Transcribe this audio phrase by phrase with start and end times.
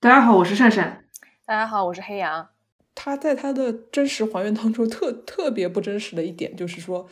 [0.00, 1.04] 大家好，我是善善。
[1.44, 2.48] 大家好，我是黑羊。
[2.94, 7.08] 他在他的真实还原当中，特特别不真实的一点就是说，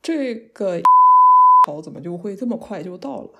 [0.00, 0.80] 这个
[1.66, 3.30] 好怎么就会这么快就到了？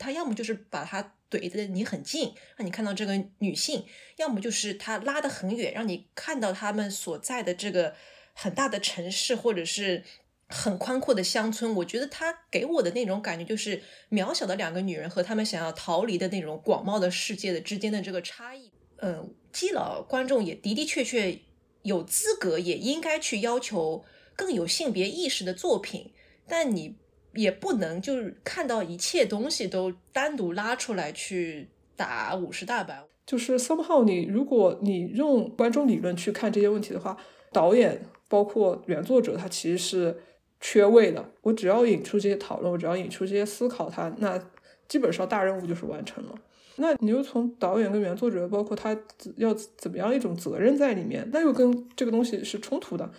[0.00, 3.84] 他要么就是把他怼的你很近，让你看到这个女性；
[4.16, 7.94] 要么就是他拉得很远，让你看到他们所在的这个
[8.34, 10.02] 很大的城市，或者是
[10.48, 11.74] 很宽阔的乡村。
[11.76, 18.70] 我觉得他给我的那种感觉，就是渺小的两个女人和她们想要逃离的那种广袤的世界的之间的这个差异。
[19.00, 21.38] 嗯，基佬观众也的的确确
[21.82, 26.12] 有资格，也应该去要求更有性别意识的作品，
[26.48, 26.96] 但你
[27.34, 33.04] 也不能就是看到一切东西都单独拉出来去打五十大板。
[33.24, 37.16] 就是 somehow 你如果你用观众理论去看这些问题的话，
[37.52, 40.22] 导演包括原作者他其实是
[40.60, 41.24] 缺位的。
[41.42, 44.40] 我只要引出这些讨论，我只要引出这些思考，他那
[44.88, 46.34] 基本上大任务就是完成了。
[46.76, 48.96] 那你又从导演跟原作者，包括他
[49.36, 53.10] 要怎么样一种责任在里面，那又跟这个东西是冲突的。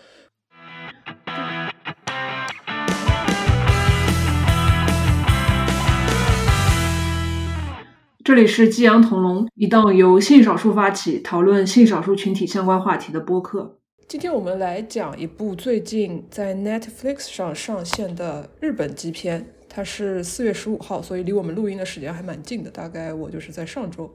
[8.23, 13.78] 这里是激扬同龙，一档由性少数发起讨论性少数群体相关话题的播客。
[14.09, 19.45] 今天我们来讲一部最近在 Netflix 上上线的日本基片。
[19.69, 22.71] 它是四月十五号，所以离我们录音的时间还蛮近的。
[22.71, 24.11] 大概我就是在上周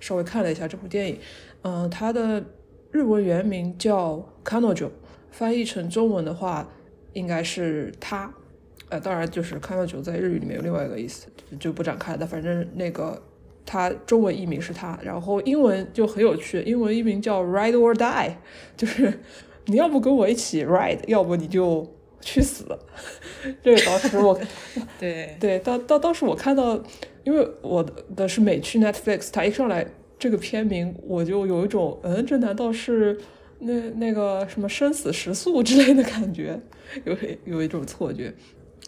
[0.00, 1.20] 稍微看了一下这部电影。
[1.62, 2.44] 嗯，它的
[2.90, 4.86] 日文原名叫《Kanojo》，
[5.30, 6.68] 翻译成中文的话
[7.12, 8.34] 应该是他。
[8.88, 11.28] 呃，当然就是《Kanojo》在日语里面有另外一个意思，
[11.60, 12.26] 就不展开了。
[12.26, 13.22] 反正那个
[13.64, 17.98] 它中文译名是他，然后英文就很有趣，英文译名叫《Ride or Die
[18.76, 19.20] 》，就是
[19.66, 21.86] 你要不跟我一起 ride，要不你就。
[22.24, 22.64] 去死！
[23.64, 24.40] 这个当时我，
[24.96, 26.80] 对对，当当当时我看到，
[27.24, 29.84] 因为我的是美区 Netflix，它一上来
[30.20, 33.18] 这个片名，我就有一种，嗯，这难道是
[33.58, 36.60] 那那个什么生死时速之类的感觉，
[37.02, 38.32] 有有一种错觉。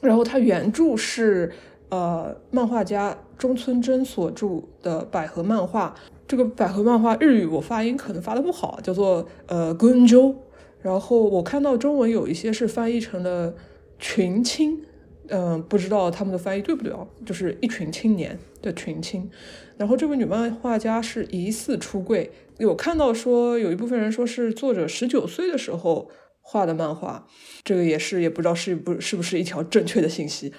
[0.00, 1.50] 然后它原著是
[1.94, 5.94] 呃漫画家中村真所著的百合漫画，
[6.26, 10.34] 这个百合漫画日语我发音可能发的不好，叫做呃群纠。
[10.82, 13.54] 然后我看到中文有一些是翻译成了
[13.98, 14.82] 群青，
[15.28, 17.06] 嗯，不知道他们的翻译对不对啊？
[17.24, 19.30] 就是一群青年的群青。
[19.76, 27.26] 然后这位女漫画家是疑似出柜，有看到说有一部分人说是作者十九岁的时候画的漫画，
[27.64, 30.52] 这个也是也不知道是不是不是一条正确的信息。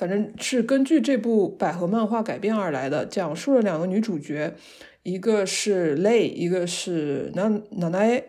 [0.00, 4.54] 反正是根据这部百合漫画改编而来的，讲述了两个女主角，
[5.02, 8.24] 一个是 Lay，一个是南南奈。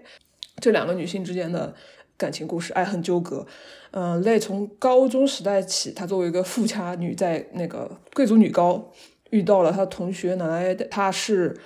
[0.57, 1.73] 这两个女性之间的
[2.17, 3.47] 感情故事，爱恨纠葛。
[3.91, 8.91] 嗯，类从高中时代起，她作为一个富家女，在那个贵族女高
[9.29, 11.57] 遇到了她同学奶奶，她是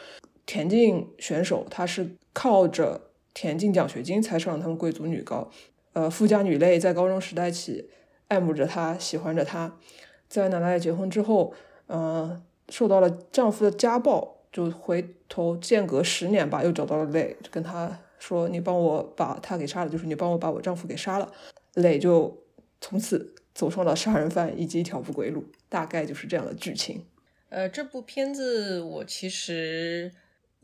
[0.46, 5.50] 田径选手，她是靠着田径奖学金才上了他们贵族女高。
[5.94, 7.90] 呃，富家女类在高中时代起
[8.28, 9.78] 爱慕着她，喜欢着她。
[10.28, 11.54] 在奶奶结婚之后，
[11.88, 18.00] 嗯，受到了丈夫的家暴，就回头间隔十年吧，又找到了类，跟他。
[18.18, 21.32] 说你帮我把他给杀了，就是你帮我把我丈夫给杀了，
[21.76, 22.42] 磊就
[22.82, 27.06] 从此走上了杀人犯以及一条不归路，大概就是这样的剧情。
[27.50, 30.12] 呃，这部片子我其实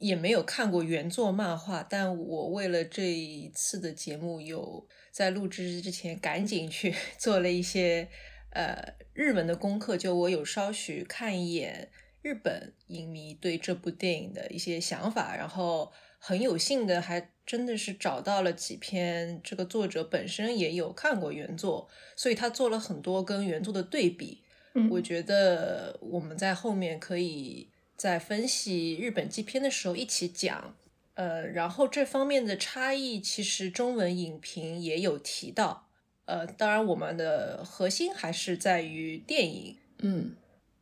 [0.02, 8.10] 也没有看过原作漫画，但我为了这一次的节目，有在录制之前赶紧去 做了一些
[8.50, 11.90] 呃日文的功课，就我有稍许看一眼
[12.22, 17.32] 日本影迷对这部电影的一些想法，然后很有幸的还。
[17.44, 24.42] 真的是找到了几篇，这个作者本身也有看过原作，所以他做了很多跟原作的对比。
[24.74, 27.70] 嗯，我觉得我们在后面可以
[28.02, 30.76] 在分析日本纪片的时候一起讲。
[31.14, 35.88] 呃，然后这方面的差异其实中文影评也有提到。
[36.26, 39.78] 呃，当然我们的核心还是在于电影。
[40.00, 40.36] 嗯，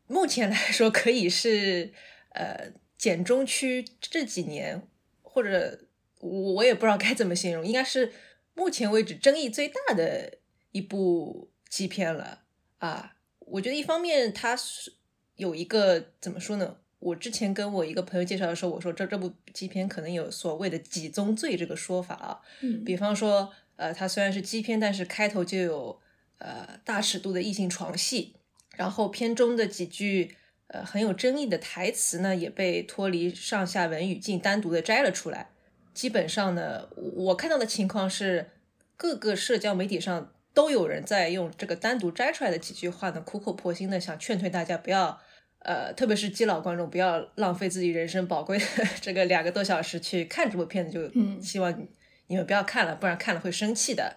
[0.08, 1.92] 目前来说可以是
[2.30, 4.88] 呃简中区这几年
[5.22, 5.82] 或者。
[6.22, 8.12] 我我也不知道该怎么形容，应该是
[8.54, 10.40] 目前为止争议最大的
[10.74, 12.42] 一部基片了
[12.80, 13.16] 啊！
[13.40, 14.96] 我觉得一方面它是
[15.38, 16.80] 有一个怎么说呢？
[17.00, 22.42] 我之前跟我一个朋友介绍的时候，我说这这部基片可能有所谓的“几宗罪”这个说法啊。
[22.62, 26.00] 嗯，比方说，呃，它虽然是基片，但是开头就有
[26.40, 28.36] 呃大尺度的异性床戏，
[28.76, 30.36] 然后片中的几句
[30.68, 35.50] 呃很有争议的台词呢，也被脱离上下文语境单独的摘了出来。
[35.94, 38.50] 基本上呢，我看到的情况是，
[38.98, 45.22] 各个社交媒体上都有人在用这个单独摘出来的几句话呢，苦口婆心的想劝退大家不要
[45.60, 48.66] 呃，特别是基佬观众，不要浪费自己人生宝贵的
[49.02, 51.88] 这个两个多小时去看这部片子，就希望
[52.28, 54.16] 你们不要看了，不然看了会生气的。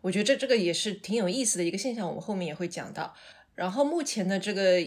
[0.00, 3.14] 我觉得这这个也是挺有意思的一个现象，我们后面也会讲到。
[3.54, 4.80] 然后目前的这个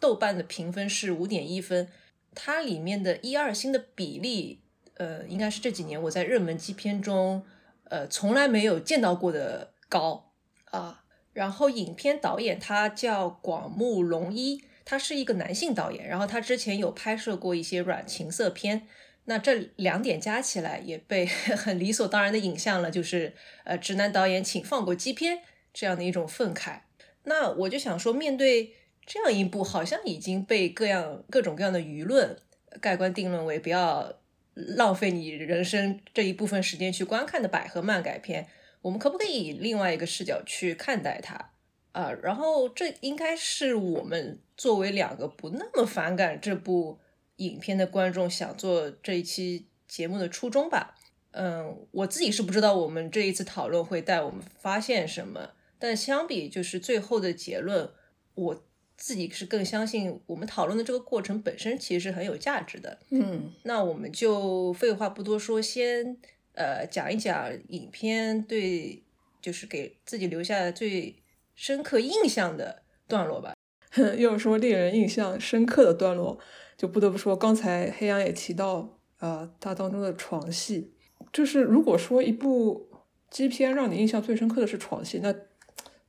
[0.00, 1.88] 豆瓣的评分是五点一分，
[2.34, 4.62] 它里面的一二星的比例，
[4.96, 7.44] 呃，应该是这几年我在热门基片中，
[7.90, 10.32] 呃，从来没有见到过的高
[10.70, 11.04] 啊。
[11.34, 14.64] 然后影片导演他叫广木隆一。
[14.84, 18.86] 他是一个男性导演，然后他之前有拍摄过一些软情色片，
[19.24, 21.24] 那这两点加起来也被
[21.56, 23.32] 很理所当然的引向了，就是
[23.64, 25.40] 呃直男导演请放过基片
[25.72, 26.80] 这样的一种愤慨。
[27.24, 28.74] 那我就想说，面对
[29.06, 32.36] 这样一部好像已经被各样各种各样的舆论
[32.80, 34.18] 盖棺定论为不要
[34.54, 38.46] 浪费你人生这一部分时间去观看的百合漫改片，
[38.82, 41.52] 我们可不可以以另外一个视角去看待它？
[41.94, 46.98] 啊，然后这应该是我们作为两个不那么反感这部
[47.36, 50.96] 影片的观众想做这一期节目的初衷吧。
[51.30, 57.88] 嗯，我自己是不知道我们这一次讨论会带我们发现什么，但相比就是最后的结论，
[58.34, 58.64] 我
[58.96, 62.98] 自己是更相信我们讨论的这个过程本身其实是很有价值的。
[63.10, 66.16] 嗯，那我们就废话不多说，先
[66.54, 69.04] 呃讲一讲影片对
[69.40, 71.14] 就是给自己留下最。
[71.54, 73.54] 深刻印象的段落吧。
[74.18, 76.36] 要说令人印象深刻的段落，
[76.76, 80.92] 就不得不说刚才黑羊也提到，呃，它当中的床戏。
[81.32, 82.88] 就是如果说一部
[83.30, 85.32] 基片让你印象最深刻的是床戏，那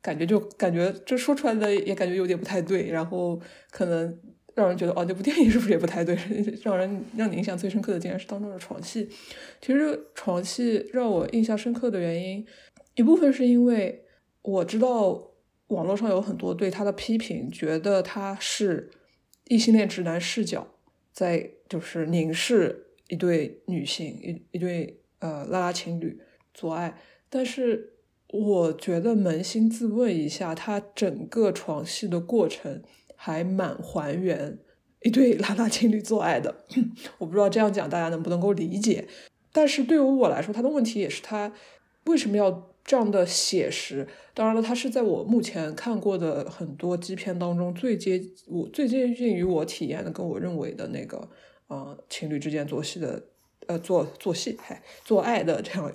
[0.01, 2.89] 感觉就感觉这说出来的也感觉有点不太对。
[2.89, 3.39] 然后
[3.69, 4.19] 可能
[4.56, 6.18] 让人觉得，哦，这部电影是不是也不太对？
[6.65, 9.07] 让人让你印象最深刻的竟然是当中的床戏。
[9.62, 12.44] 其实床戏让我印象深刻的原因，
[12.95, 14.06] 一部分是因为
[14.42, 15.34] 我知道。
[15.69, 18.91] 网络上有很多对他的批评，觉得他是
[19.47, 20.67] 异性恋直男视角，
[21.12, 26.21] 在就是凝视一对女性一一对呃拉拉情侣
[26.53, 26.95] 做爱。
[27.29, 27.94] 但是
[28.29, 32.83] 我觉得扪心自问一下，他整个床戏的过程
[33.15, 34.59] 还蛮还原
[35.01, 36.63] 一对拉拉情侣做爱的。
[37.18, 39.07] 我不知道这样讲大家能不能够理解。
[39.51, 41.51] 但是对于我来说，他的问题也是他
[42.06, 42.75] 为什么要？
[42.85, 51.27] 这样的写实，当然了，它是在我目前看过的很多基片当中最接我最接近于我体验的，跟我认为的那个，
[51.65, 53.23] 呃，情侣之间做戏的，
[53.65, 55.91] 呃，做做戏，嗨，做爱的这样，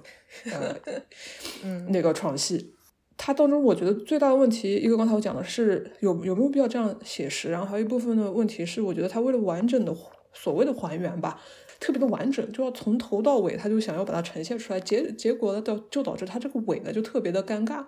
[0.46, 0.76] 呃，
[1.62, 2.74] 嗯，那个床戏，
[3.16, 9.96] 它当中我觉得最大的问题，一个刚才我讲的是有有没有必要这样写实，然后还有一部分的问题是，我觉得它为了完整的
[10.32, 11.40] 所谓的还原吧。
[11.80, 17.86] 特别的完整，就要从头到尾，他就想要把它呈现出来，结结果呢，导就导致他这个尾呢就特别的尴尬。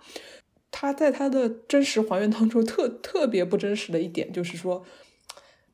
[0.70, 4.82] 他在他的真实还原当中，特特别不真实的一点就是说，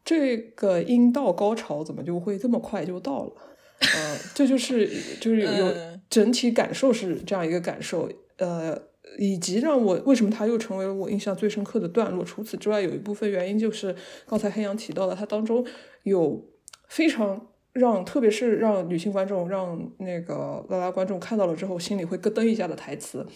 [0.04, 3.32] 这个阴道高潮怎么就会这么快就到了？
[3.78, 4.90] 呃，这就是
[5.20, 5.72] 就是有有
[6.10, 8.76] 整体感受是这样一个感受，呃，
[9.20, 12.24] 以及让我为什么他又成为了我印象最深刻的段落。
[12.24, 13.94] 除此之外，有一部分原因就是
[14.26, 15.64] 刚才黑羊提到的，它当中
[16.02, 16.44] 有
[16.88, 17.46] 非常。
[17.78, 23.26] 让特别是让女性观众，让那个拉拉观众看到了之后，心里会咯噔一下的台词。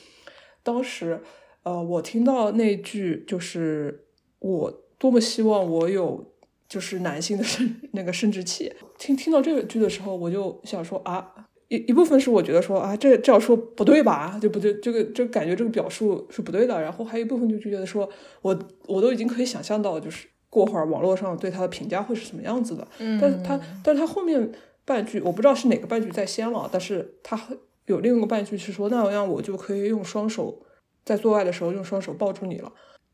[0.63, 1.21] 当时，
[1.63, 4.07] 呃，我听到那句就是
[4.41, 6.35] “我多么希望我有
[6.69, 8.73] 就是男性的生那个生殖器”。
[8.99, 11.33] 听听到这个句的时候，我就想说啊，
[11.69, 14.39] 一一部分是我觉得说啊，这这样说不对吧？
[14.43, 16.81] 就不对，这个这感觉这个表述是不对的。
[16.81, 18.09] 然后还有一部分就觉得说
[18.43, 20.29] 我我都已经可以想象到，就是。
[20.53, 22.87] 过会儿网络上对他的评价会是什么样子的？
[22.99, 24.53] 嗯，但是他，但是他后面
[24.85, 27.41] 半句我不知道是哪个半句在先了，但是他
[27.87, 30.63] 有另一个半句是说，那样我就可以用双手
[31.07, 32.71] 在做爱的时候用双手抱住你了。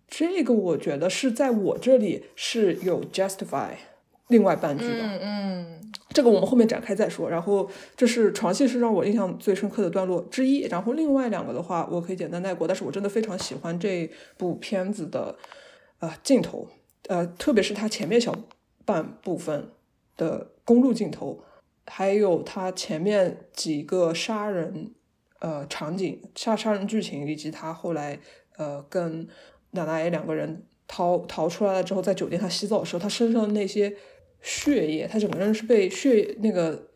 [0.08, 3.68] 这个我觉得是在我这里是有 justify
[4.26, 5.00] 另外半句的。
[5.00, 7.30] 嗯嗯，这个我们后面展开再说。
[7.30, 10.62] 然后这是床戏是让我印象最深刻的段落之一。
[10.62, 12.66] 然后另外两个的话，我可以简单带过。
[12.66, 15.36] 但是我真的非常喜欢这部片子的
[16.00, 16.66] 呃镜头。
[17.08, 18.34] 呃，特别是他前面小
[18.84, 19.70] 半部分
[20.16, 21.42] 的公路镜头，
[21.86, 24.92] 还有他前面几个杀人
[25.40, 28.20] 呃场景、杀杀人剧情，以及他后来
[28.56, 29.26] 呃跟
[29.70, 33.96] 奶奶两个人逃逃出来了之后，在酒店他洗澡的时候，他身上的那些
[34.42, 36.88] 血液，他整个人是被血那个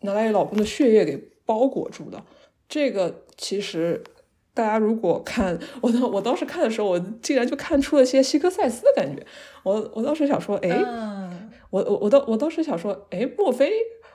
[0.00, 2.24] 奶奶老公的血液给包裹住的。
[2.68, 4.02] 这个其实。
[4.52, 9.24] 大家如果看我当我当时看的时候，我竟然就看出了些希克赛斯的感觉。
[9.62, 10.68] 我我当时想说，哎，
[11.70, 13.70] 我我我当我当时想说，哎，莫非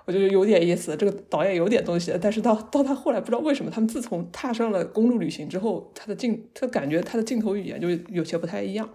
[0.05, 2.13] 我觉得有点意思，这个导演有点东西。
[2.21, 8.89] 但是到到他后来，不知道为什么，他们自从踏上了公路旅行之后，他的镜，他感觉他的镜头语言就有些不太一样。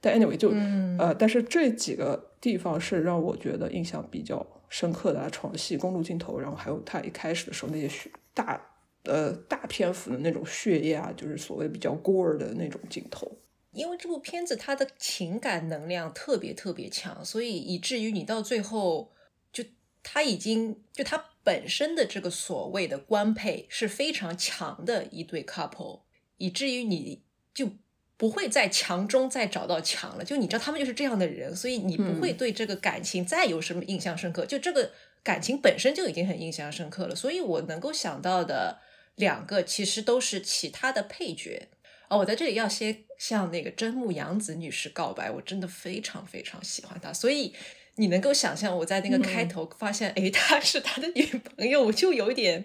[0.00, 8.60] 但 anyway 就、嗯呃，但是这几个地方是让我觉得印象比较深刻的啊，床戏、公路镜头，然后还有他一开始的时候那些血大
[9.04, 13.30] 呃大篇幅的那种血液啊，就是所谓比较 gore 的那种镜头。
[13.72, 19.12] 因为这部片子它的情感能量特别特别强，所以以至于你到最后
[19.50, 19.64] 就
[20.02, 26.02] 他已经就他本身的这个所谓的官配是非常强的一对 couple，
[26.36, 27.22] 以至于你
[27.54, 27.70] 就
[28.18, 30.24] 不会在强中再找到强了。
[30.24, 34.44] 就你知道他们就是这样的人，所以你不会嗯对这个感情再有什么印象深刻。
[34.44, 34.92] 就这个
[35.22, 38.78] 感情本身就已经很印象深刻了，所以我能够想到的
[39.16, 41.68] 两个其实都是其他的配角。
[42.08, 47.54] 哦，我在这里要先向那个真木阳子女士告白，我真的非常非常喜欢她，所以
[47.96, 52.64] 你能够想象我在那个开头发现，诶，她是他的女朋友，我就有一点，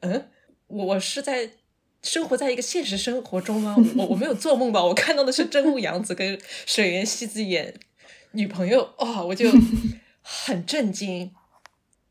[0.00, 0.30] 嗯，
[0.68, 1.50] 我是在
[2.02, 3.74] 生活在一个现实生活中吗？
[3.96, 4.84] 我我没有做梦吧？
[4.84, 7.74] 我看到的是真木阳子跟水原希子演
[8.32, 9.50] 女朋友，哦，我就
[10.22, 11.34] 很震惊，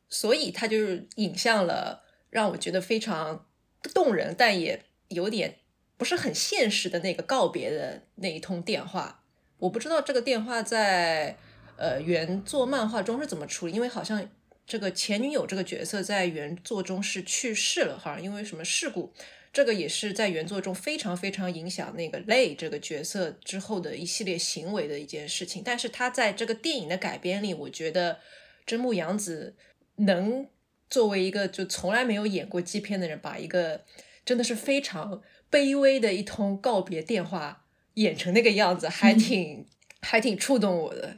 [0.10, 3.46] 所以他就是影像了让我觉得非常
[3.89, 5.56] 动人，但也有点
[5.98, 9.24] 不是很现实的那个告别的那一通电话。
[9.60, 11.38] 我不知道这个电话在
[11.77, 14.30] 呃原作漫画中是怎么处理，因为好像
[14.68, 19.13] 这个前女友这个角色在原作中是去世了，好像因为什么事故。
[19.54, 25.62] 这个也是在原作中非常非常影响那个泪这个角色之后的一系列行为的一件事情。
[25.63, 28.20] 但是他在这个电影的改编里，我觉得
[28.65, 29.56] 真木阳子
[29.96, 30.46] 能
[30.89, 33.84] 作为一个就从来没有演过基片的人，把一个
[34.24, 37.65] 真的是非常卑微的一通告别电话
[37.96, 39.65] 演成那个样子，还挺、
[40.01, 41.18] 还挺触动我的。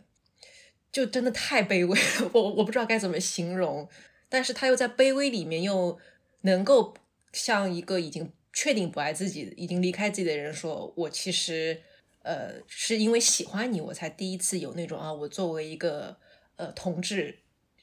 [0.92, 3.88] 就真的太卑微了， 我我不知道该怎么形容，
[4.30, 6.00] 但是他又在卑微里面又
[6.42, 6.96] 能够
[7.32, 11.82] 像一个已经确定不爱自己、已经离开自己的人说：“我其实
[12.24, 16.18] 呃是因为喜欢你，我才第一次有那种啊，我作为一个
[16.56, 17.38] 呃同志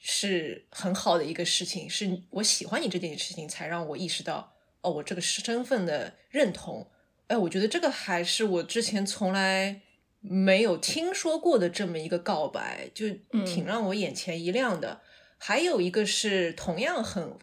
[0.07, 6.91] 是很好的一个事情，是我喜欢你这件事情才让我意识到哦，我这个身份的认同。
[7.25, 9.81] 哎，我觉得这个还是我之前从来
[10.19, 13.09] 没有听说过的这么一个告白，就
[13.47, 15.01] 挺让我眼前一亮的。
[15.39, 17.35] 还有一个是同样很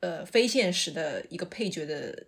[0.00, 2.26] 呃非现实的一个配角的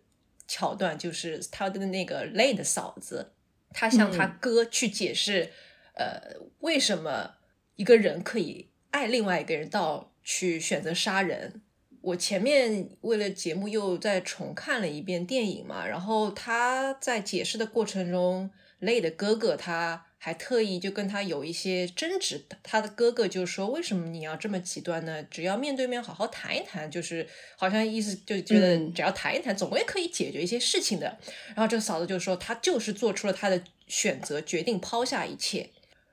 [0.48, 3.34] 桥段，就是他的那个累的嫂子，
[3.74, 5.52] 他向他哥去解释，
[5.96, 7.34] 呃，为什么
[7.76, 11.60] 一个人可以爱另外一个人到去选择杀人。
[12.00, 25.22] 我前面为了节目又再重看了一遍电影嘛，然后他在解释的过程中，累的哥哥他还特意就跟他有一些争执，他的哥哥就说：“为什么你要这么极端呢？
[25.24, 31.18] 只要面对面好好谈一谈，就是好像意思就觉得嗯只要谈一谈，总归可以解决一些事情的。”
[31.54, 35.70] 然后这个嫂子就说：“她就是做出了她的选择，决定抛下一切。”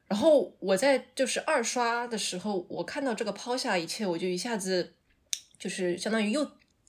[0.10, 4.96] 然后我在就是二刷的时候，我看到这个抛下一切，我就一下子
[5.58, 6.44] 就是相当于又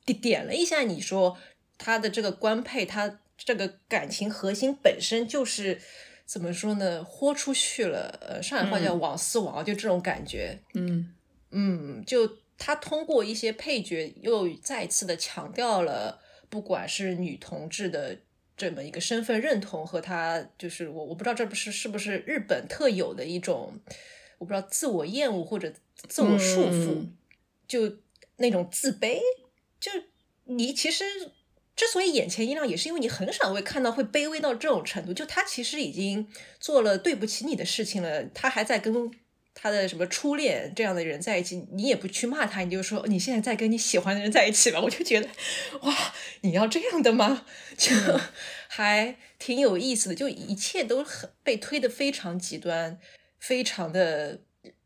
[0.07, 1.37] 点点了一下你说
[1.77, 5.79] 他的这个官配，他这个感情核心本身就是
[6.25, 7.05] 怎么说呢？
[7.05, 10.59] 豁出去了，呃，上海话叫王思王，就这种感觉。
[10.75, 11.15] 嗯
[11.51, 18.19] 嗯，就他通过一些配角又再次的强调了，不管是女同志的
[18.61, 23.81] 这么一个身份认同和他就是我我不知道这不是是不是日本特有的一种，
[24.37, 25.73] 我不知道自我厌恶或者
[26.09, 27.17] 自我束缚，嗯
[27.67, 27.97] 就
[28.37, 29.19] 那种自卑，
[29.81, 29.91] 就
[30.45, 31.05] 你其实。
[31.77, 35.15] 之所以眼前一亮，也是因为你很少会看到会卑微到这种程度。
[35.15, 39.11] 就他其实已经做了对不起你的事情了，他还在跟
[39.55, 44.81] 他的什么初恋这样的人在一起，你也不去骂他，你就说你现在在跟你喜欢的人在一起了。
[44.81, 45.29] 我就觉得，
[45.83, 45.95] 哇，
[46.43, 47.45] 你要这样的吗？
[47.77, 47.95] 就
[48.69, 52.99] 还挺有意思的，就一切都很被推得非常极端，
[53.39, 54.41] 非常的，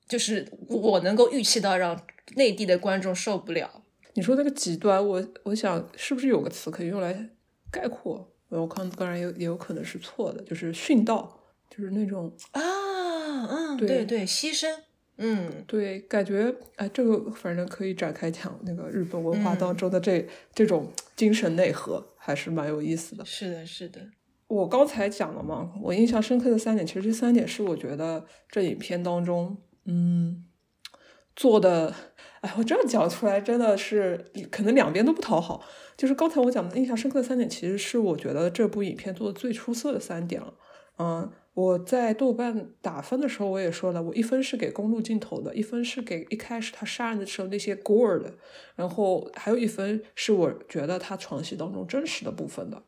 [0.08, 2.04] 就是我能够预期到让
[2.36, 3.82] 内地的观众受不了。
[4.14, 7.30] 你说那个极端，我我想是不是有个词可以用来
[7.70, 8.30] 概括？
[8.48, 12.62] 我看当然有也有可能是错的，就是殉道，就是那种啊，
[13.48, 14.66] 嗯，对对对，牺牲，
[15.16, 23.24] 嗯，对，感觉哎，这个反正可以展开讲那个日本文化嗯当中的这、这种精神内核，还是蛮有意思的。
[23.24, 24.00] 是的，是的，
[24.48, 30.44] 我刚才讲了嘛，我印象深刻的三点，其实这三点是我觉得这影片当中，嗯，
[31.36, 31.94] 做的，
[32.40, 35.64] 哎，我这样讲出来真的是可能两边都不讨好。
[35.96, 40.52] 就是刚才我讲的印象深刻的三点，其实是我觉得这部影片做的最出色的三点了。
[40.98, 48.34] 嗯，我在豆瓣打分的时候，我也说了，我一分是给公路镜头的，一分是给一开始他杀人的时候那些 gore 的，
[48.74, 52.82] 然后还有一分是我觉得他床戏当中真实的部分的。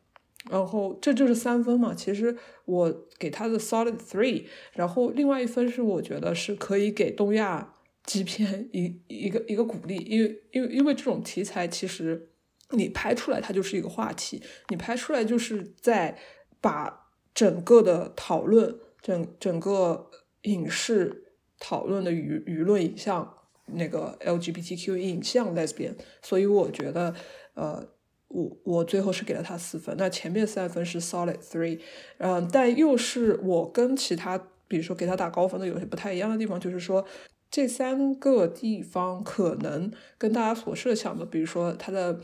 [0.49, 1.93] 然后这就是三分嘛。
[1.93, 7.73] 其实我给他的 solid three，然后另外一分是我觉得是可以给东亚
[8.05, 12.29] 基片一一个一个鼓励，因为因为因为这种题材其实
[12.71, 16.17] 你拍出来它就是一个话题，你拍出来就是在
[16.61, 17.06] 把
[17.37, 20.09] 整个的讨论整整个
[20.41, 27.13] 影视讨论的舆舆论影像那个 LGBTQ 影像 lesbian，所以我觉得
[27.53, 27.87] 呃。
[28.29, 31.79] 我我最后是给了他四分，那前面三分是 solid three，
[32.17, 37.05] 嗯，但又是我跟其他，比如说给他打高分的有些不太一样的地方，就是说
[37.49, 42.19] 这三个地方可能跟大家所设想的，比如说他的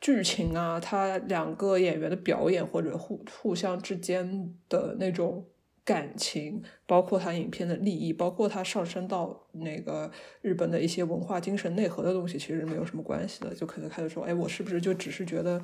[0.00, 5.46] 剧情啊，他两个演员的表演或者互互相之间的那种。
[5.82, 10.08] 感情，包括他影片的利益，包括他上升到那个
[10.40, 13.52] 日本的一些文化精神内核的东西，其实没有什么关系的。
[13.52, 15.60] 就可能开始说，哎，我是不是就只是觉得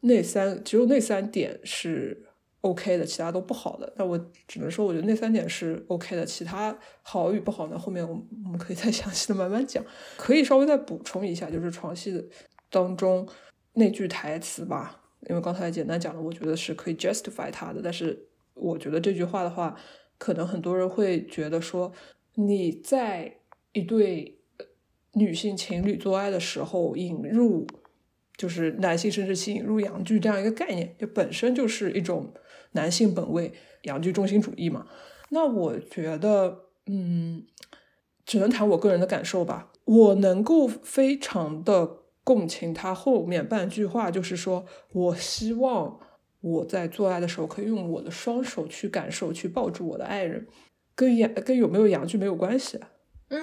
[0.00, 2.26] 那三只有那三点是
[2.62, 3.92] OK 的，其他都不好的？
[3.96, 7.78] 那我只能说，我觉得那三点是 OK 的，其他好与不好呢？
[7.78, 9.84] 后面我们我们可以再详细的慢慢讲。
[10.16, 12.28] 可以稍微再补充一下，就是床戏
[12.68, 13.28] 当中
[13.74, 18.28] 那句台词吧，因为刚才简单讲了，我觉得是可以 justify 他的，但是。
[18.54, 19.74] 我觉得这句话的话，
[20.18, 21.90] 可能很多人会觉得说，
[22.34, 23.38] 你在
[23.72, 24.40] 一对
[25.14, 27.66] 女性情侣做爱的时候引入，
[28.36, 32.34] 就是男性生殖器引入阳具这样一个概念，就本身就是一种
[32.72, 33.50] 男性本位、
[33.84, 34.86] 阳具中心主义嘛。
[35.30, 37.46] 那我觉得，嗯，
[38.26, 39.72] 只能谈我个人的感受吧。
[39.86, 45.98] 我能够非常的共情他后面半句话，就是说我希望。
[46.44, 50.44] 我在做爱的时候，可以用我的双手去感受，去抱住我的爱人，
[50.92, 52.80] 跟阳跟有没有阳具没有关系。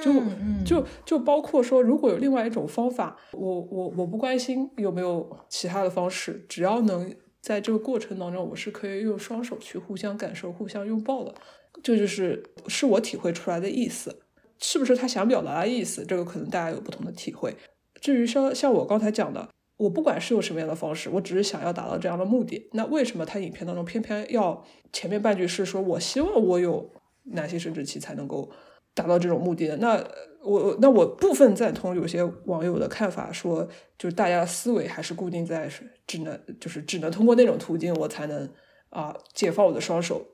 [0.03, 0.21] 就
[0.65, 7.09] 就就包括说，如果有另外一种方法，我我我不关心有没有其他的方式，只要能
[7.39, 11.33] 在这个过程当中，我是可以用双手去互相感受、互相拥抱的。
[11.81, 14.23] 这就是是我体会出来的意思，
[14.59, 16.03] 是不是他想表达的意思？
[16.05, 17.55] 这个可能大家有不同的体会。
[18.13, 19.47] 至于像像我刚才讲的。
[19.79, 22.69] 我不管是用什么样的方式，我只是想要达到这样的目的。
[22.73, 26.91] 那为什么他影片当中偏偏要前面半句是说我希望我有
[27.31, 28.51] 男性生殖器才能够
[28.93, 29.77] 达到这种目的呢？
[29.79, 30.03] 那
[30.43, 33.65] 我那我部分赞同有些网友的看法，说
[33.97, 35.71] 就是大家的思维还是固定在
[36.05, 38.49] 只能就是只能通过那种途径我才能
[38.89, 40.25] 啊解放我的双手。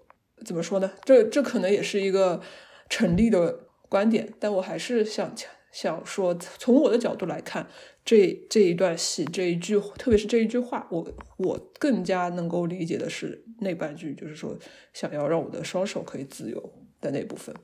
[0.44, 0.92] 怎么说呢？
[1.04, 2.42] 这这可能也是一个
[2.90, 7.68] 成立的观点，但我还是想强想说，从我的角度来看。
[8.06, 14.56] 这这一段戏，这一句，特别是这一句话，我我更加能够理解的是那半句，就是说
[14.94, 17.56] 想要让我的双手可以自由的那部分。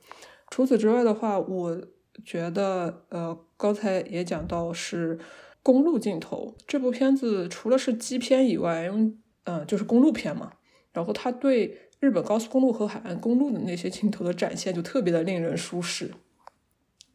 [0.49, 1.79] 除此之外的话，我
[2.25, 5.19] 觉得，呃，刚才也讲到是
[5.61, 10.53] 公路镜头，这部片子除了是基片以外，因为嗯，就是公路片嘛，
[10.91, 16.09] 然后它对日本高速公路和海岸公路的那些镜头的展现，就特别的令人舒适。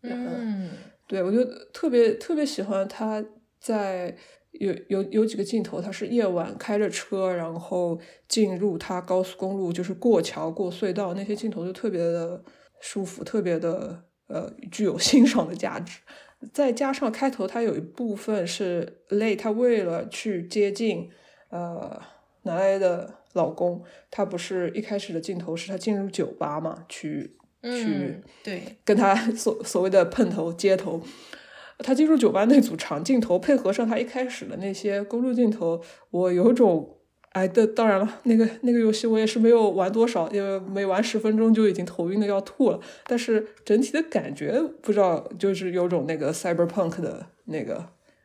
[0.03, 0.71] 嗯。
[1.07, 3.25] 对，我就特别特别喜欢他
[3.61, 4.17] 在
[4.53, 12.43] 有有有几个镜头，他是夜晚开着车，然后进入他高速公路，就是过桥过隧道那些镜头就特别的
[12.81, 16.01] 舒服，特别的呃具有欣赏的价值。
[16.53, 21.09] 再加上开头他有一部分是累，他为了去接近
[21.51, 22.01] 呃
[22.43, 27.37] 南爱的老公，他不是一开始的镜头是他进入酒吧嘛去。
[27.67, 31.03] 去对跟他 所所谓的碰头接头，
[31.79, 36.97] 他进入酒吧那组长镜头，配合上他一开始的那些公路镜头，我有种
[37.33, 42.81] 哎的，当然了，那个那个游戏我也是没有玩多少，因为没玩十分钟就已经头晕的要吐了。
[43.05, 47.75] 但是整体的感觉不知道，就是有种那个 cyberpunk 的那个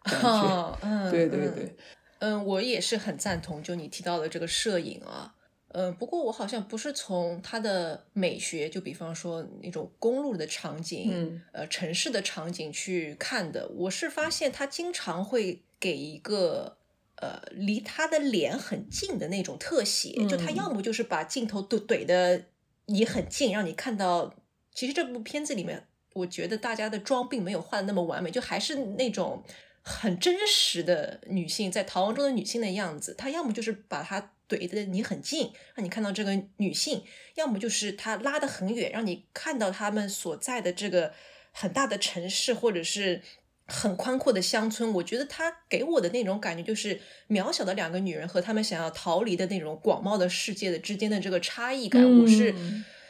[0.04, 0.78] 感觉。
[0.82, 1.76] 嗯，对对对，
[2.20, 5.34] 嗯，我也是很赞同，就你提到的这个摄影啊。
[5.74, 13.70] 呃，不过我好像不是从它的美学，就比方说那种公路的场景，呃，城市的场景去看的。
[13.70, 16.76] 我是发现他经常会给一个
[17.16, 22.44] 呃离他的脸很近的那种特写，就他要么就是把镜头怼怼的
[22.88, 24.36] 你很近，让你看到。
[24.74, 29.42] 其实这部片子里面，我觉得大家的妆并没有画的那么完美，就还是那种
[29.82, 33.16] 很真实的女性在逃亡中的女性的样子。
[33.18, 34.34] 他要么就是把它。
[34.58, 37.04] 怼的你很近，让你看到这个女性；
[37.36, 41.14] 要么就是她拉得很远，让你看到他们所在的这个
[41.54, 43.22] 很大的城市，或者是
[43.68, 44.92] 很宽阔的乡村。
[44.96, 52.04] 我觉得她给我的那种感觉，就是渺小的两个女人和他们想要逃离的那种广袤的世界的之间的这个差异感。
[52.20, 52.54] 我是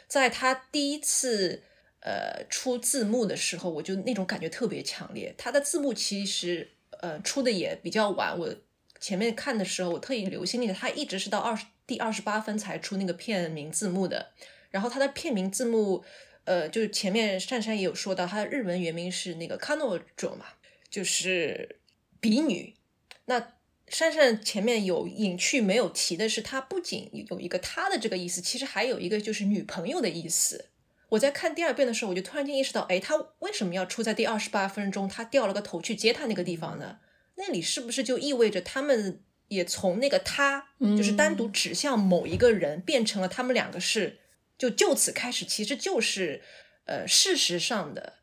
[0.06, 1.62] 在她第一次
[2.00, 5.34] 呃出字幕的时候，我就那种感觉特别强烈。
[5.36, 8.54] 她的字幕其实呃出的也比较晚，我。
[9.02, 14.32] 前面看的时候，我特意留心那个，他一直是到二十第二十八分才出那个片名字幕的。
[14.70, 16.04] 然后他的片名字幕，
[16.44, 20.46] 呃，就是前面珊珊也有说到，他的日文原名是那个 “kanojo” 嘛，
[20.88, 21.80] 就是
[22.20, 22.76] 比女。
[23.24, 23.54] 那
[23.88, 30.66] 珊珊前面有隐去没有提的是，它不仅有一个他的这个意思，其实还有一个就是女朋友的意思。
[31.08, 35.08] 我在看第二遍的时候，我就突然间意识到，哎，他为什么要出在第二十八分钟？
[35.08, 37.00] 他掉了个头去接他那个地方呢？
[37.36, 44.20] 那里是不是就意味着他们也从那个他，就是单独指向某一个人，变成了他们两个是，
[44.58, 46.42] 就就此开始，其实就是
[46.84, 48.14] 呃事实上的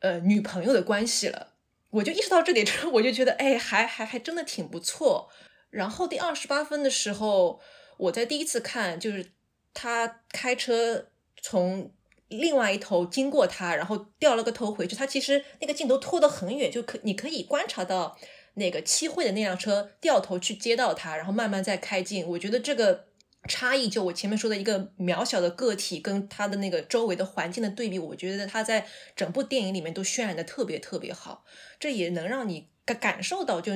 [0.00, 1.54] 呃女朋友的关系了。
[1.90, 5.30] 我就意识到这点之后，我就觉得，哎，还还还真的挺不错。
[5.70, 7.60] 然后第二十八分的时候，
[7.96, 9.32] 我在第一次看，就是
[9.72, 11.08] 他开车
[11.42, 11.92] 从。
[12.30, 14.94] 另外一头经过他，然后掉了个头回去。
[14.94, 18.18] 他其实那个镜头拖得很远，就可你可以观察到
[18.58, 22.26] 那个七惠的那辆车掉头去接到他，然后慢慢再开进。
[22.26, 23.06] 我觉得这个
[23.48, 31.44] 差异，就我前面说的一个渺小的个体跟他的那个周围的环境的对比，我觉得他在整部电影里面都渲染的特别特别好。
[31.80, 33.72] 这也能让你感感受到，就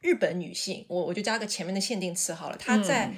[0.00, 3.14] 日本女性，我我就加个前面的限定词好了，她在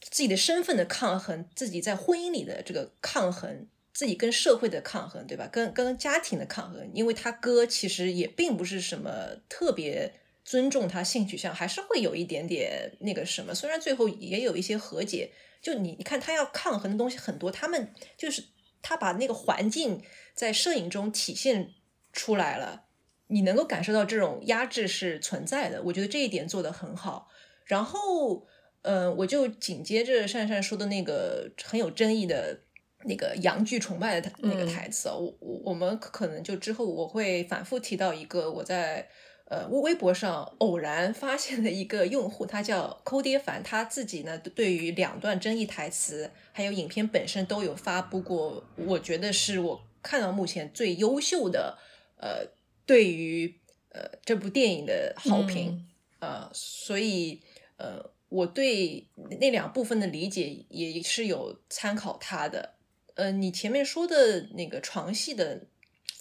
[0.00, 3.66] 自己的身份的抗衡，自己在婚姻里的这个抗衡。
[3.96, 5.48] 自己跟社会的抗衡，对吧？
[5.52, 10.12] 跟跟家庭的抗衡，因为他哥其实也并不是什么特别
[10.44, 13.54] 尊重他性取向，还是会有一点点那个什么。
[13.54, 18.44] 虽然最后也有一些和解，就你你看他要抗衡的东西很多，他们就是
[18.82, 20.02] 他把那个环境
[20.34, 21.72] 在摄影中体现
[22.12, 22.84] 出来了，
[23.28, 25.82] 你能够感受到这种压制是存在的。
[25.84, 27.28] 我觉得这一点做得很好。
[27.64, 28.46] 然后，
[28.82, 32.60] 嗯，我就紧接着善善说的那个很有争议的。
[33.06, 39.06] 那个洋剧崇拜的那个台词啊，我我我们可能就之后我会反复提到一个我在
[39.46, 51.78] 呃微微博上偶然发现的一个用户，他叫抠爹凡，他自己呢对于两段争议台词还有影片本身都有发布过，我觉得是我看到目前最优秀的
[52.16, 52.46] 呃
[52.86, 55.86] 对于呃这部电影的好评
[56.20, 57.42] 呃，所以
[57.76, 59.06] 呃我对
[59.40, 62.74] 那两部分的理解也是有参考他的。
[63.14, 65.68] 呃，你前面说的那个床戏的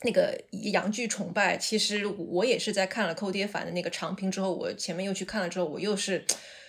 [0.03, 0.37] 那个
[0.71, 6.25] 洋剧崇拜，其实我也是在看了寇爹凡的那个长评之后，我前面又去看了之后，我又是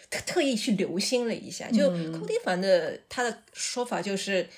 [0.08, 1.70] 特特意去留心了一下。
[1.70, 4.48] 就寇爹凡的他的说法就是，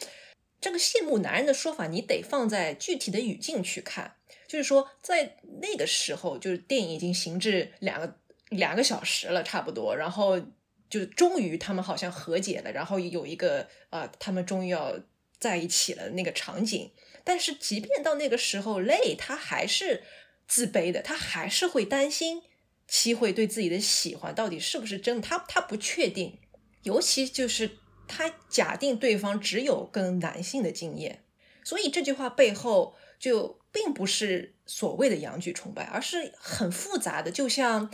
[0.61, 4.17] 这个羡慕男人的说法，你得放在具体的语境去看。
[4.47, 8.17] 就是说，在那个时候，就是电影已经行至两个
[8.51, 10.41] 两个小时了，差不多，然后
[10.89, 14.95] 就终于他们好像和解了，然后有一个呃，他们终于要。
[15.39, 16.91] 在一起了那个场景，
[17.27, 20.05] 但是即便到那个时候，累他还是
[20.47, 22.43] 自卑的，他还是会担心
[22.87, 26.39] 七会对自己的喜欢到底是不是真的，他他不确定，
[26.85, 31.25] 尤其就是他假定对方只有跟男性的经验，
[31.65, 37.93] 所以这句话背后就并不是所谓的阳具崇拜，而是很复杂的，就像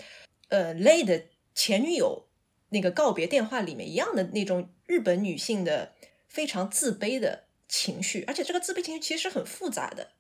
[0.50, 2.28] 呃累的前女友
[2.68, 5.94] 那个告别电话里面一样的那种日本女性的。
[6.32, 10.12] 非常自卑的情绪，而且这个自卑情绪其实很复杂的。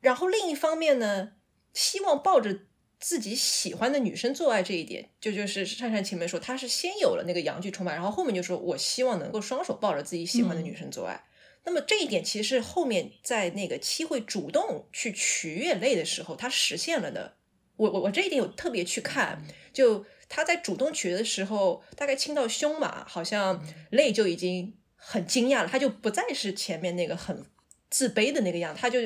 [0.00, 1.34] 然后另一方面呢，
[1.72, 2.62] 希望抱着
[2.98, 11.24] 自己喜欢的女生做爱这一点，就就是善善前面说，他是先有了那个阳具崇拜，然后后面就说我希望能够双手抱着自己喜欢的女生做爱。
[11.64, 17.36] 那么这一点其实后面在那个七会主动去取悦泪的时候，他实现了的。
[17.76, 24.74] 我我我这一点有特别去看，就他在主动取悦的时候，大概亲到胸嘛，好像泪就已经。
[25.00, 27.46] 很惊讶了，他就不再是前面那个很
[27.88, 28.98] 自卑的那个样，他就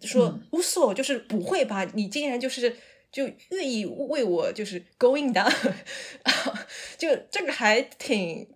[0.00, 1.84] 说无所，就是不会吧？
[1.94, 2.74] 你竟然就是
[3.10, 5.52] 就愿意为我就是 going down，
[6.96, 8.48] 就这个还挺，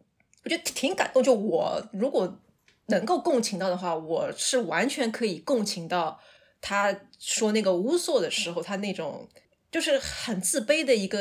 [0.45, 1.23] 我觉得挺感动。
[1.23, 2.41] 就我如果
[2.87, 6.19] 能够共情到的话，我是完全可以共情到
[6.61, 9.29] 他说那个无所的时候，他那种。
[9.77, 11.21] 就是很自卑的一个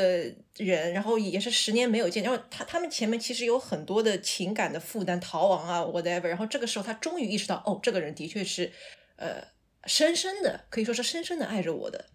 [0.56, 8.72] 人，然后也是十年没有见，然后他他们前面其实有很多的情感的负担，逃亡啊，whatever，然后这个时候他终于意识到，哦，这个人的确是，
[9.16, 9.48] 呃，
[9.84, 12.06] 深深的可以说是深深的爱着我的。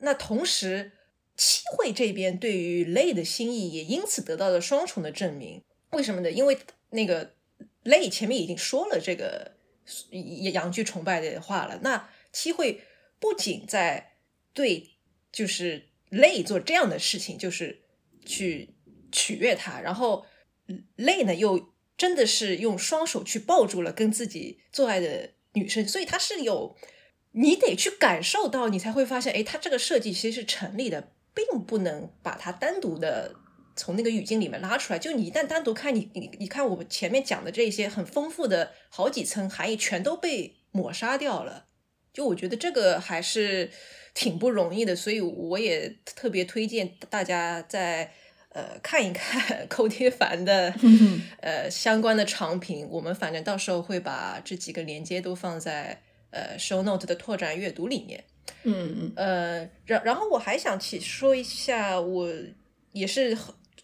[0.00, 0.92] 那同时，
[1.36, 5.62] 七惠这边对于泪的心意也因此得到了双重的证明。
[5.90, 6.30] 为什么呢？
[6.30, 6.56] 因为
[6.88, 7.34] 那个
[7.82, 9.52] 泪前面已经说了这个
[10.54, 12.80] 阳具崇拜的话了，那七惠
[13.20, 14.14] 不仅在
[14.54, 14.88] 对。
[15.32, 17.82] 就是累做这样的事情，就是
[18.24, 18.74] 去
[19.10, 20.26] 取悦他，然后
[20.96, 26.76] 累呢又真的是用双手去抱住了跟自己做爱的女生，所以他是有
[27.32, 33.34] 你得去感受到，你才会发现，哎，他这个设计其实是成立的，并不能把它单独的
[33.74, 34.98] 从那个语境里面拉出来。
[34.98, 41.68] 就你一旦单独看，你你你看我们前面讲的这些很丰富的好几层含义，全都被抹杀掉了。
[42.12, 43.70] 就我觉得这个还是
[44.14, 48.12] 挺不容易的，所以我也特别推荐大家在
[48.50, 50.74] 呃看一看 寇天凡的
[51.40, 52.86] 呃相关的长评。
[52.90, 58.24] 我们反正到时候会把这几个连接都放在呃 show note 的拓展阅读里面。
[58.64, 62.28] 嗯嗯呃，然然后我还想起说一下，我
[62.92, 63.36] 也是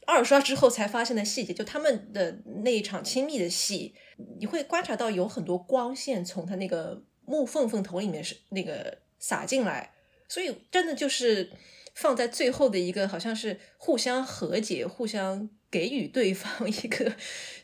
[0.04, 3.94] 二刷之后才发现的细节，就他们的那一场亲密的戏，
[4.38, 9.92] 你会观察到有很多光线从他那个木缝缝头里面是那个洒进来，
[10.28, 11.50] 所以真的就是
[11.94, 17.14] 放在最后的一个，好像是互相和解、互相给予对方 一个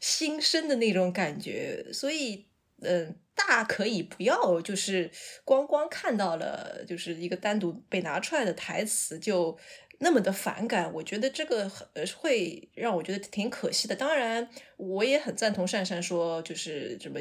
[0.00, 2.46] 新生的那种感觉，所以
[2.82, 3.16] 嗯。
[3.36, 5.10] 大可以不要，就是
[5.44, 9.58] 光光看到了，就是一个单独被拿出来的台词就
[9.98, 10.90] 那么的反感。
[10.94, 13.96] 我觉得这个呃会让我觉得挺可惜的。
[13.96, 17.18] 当然，我也很赞同善善说，就是什么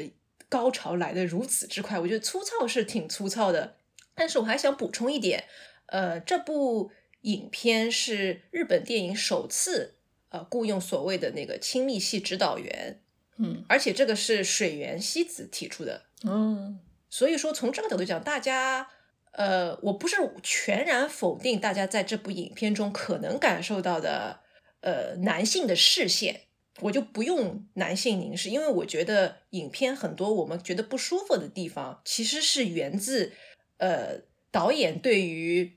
[0.48, 1.98] 高潮来的如此之快。
[1.98, 3.76] 我觉得粗糙是挺粗糙的，
[4.14, 5.44] 但是我还想补充一点，
[5.86, 6.90] 呃，这部
[7.22, 9.96] 影片是日本电影首次
[10.28, 13.00] 呃雇佣所谓的那个亲密戏指导员。
[13.36, 16.78] 嗯，而且这个是水原希子提出的，嗯，
[17.10, 18.88] 所以说从这个角度讲，大家，
[19.32, 24.38] 呃，我不是全然否定大家在这部影片中可能感受到的，
[24.82, 26.42] 呃，男性的视线，
[26.80, 33.32] 我就不用男性凝视，因为我觉得影片很多我们觉得不舒服的地方，其实是源自，
[33.78, 35.76] 呃，导演对于，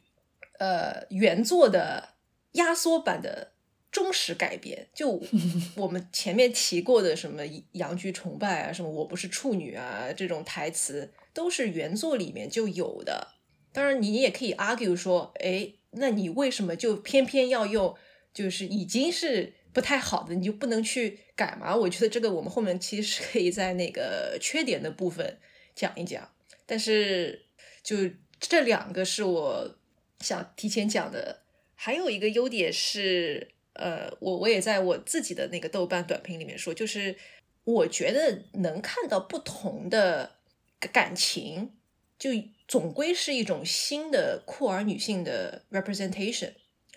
[0.59, 2.15] 呃，原作的
[2.53, 3.53] 压缩版的。
[3.89, 5.19] 忠实改编，就
[5.77, 13.29] 我们前面提过的什么阳具崇拜啊，什么我不是处女啊，这种台词都是原作里面就有的。
[13.71, 17.95] 当然，你也可以 argue 说，哎，那你为什么就偏偏要用，
[18.33, 21.75] 就是已经是不太好的，你就不能去改吗？
[21.75, 25.37] 我觉得这个我们后面其实可以在那个缺点的部分
[25.75, 26.27] 讲一讲。
[26.65, 27.45] 但是，
[27.83, 27.95] 就
[28.39, 29.77] 这两个是我
[30.21, 31.43] 想提前讲的，
[31.75, 33.51] 还有一个优点是。
[33.79, 37.15] 呃，我我也在我自己的那个豆瓣短评里面说，就是
[37.63, 40.37] 我觉得能看到不同的
[40.91, 41.73] 感情，
[42.17, 42.31] 就
[42.67, 46.53] 总归是一种新的酷儿女性的 representation。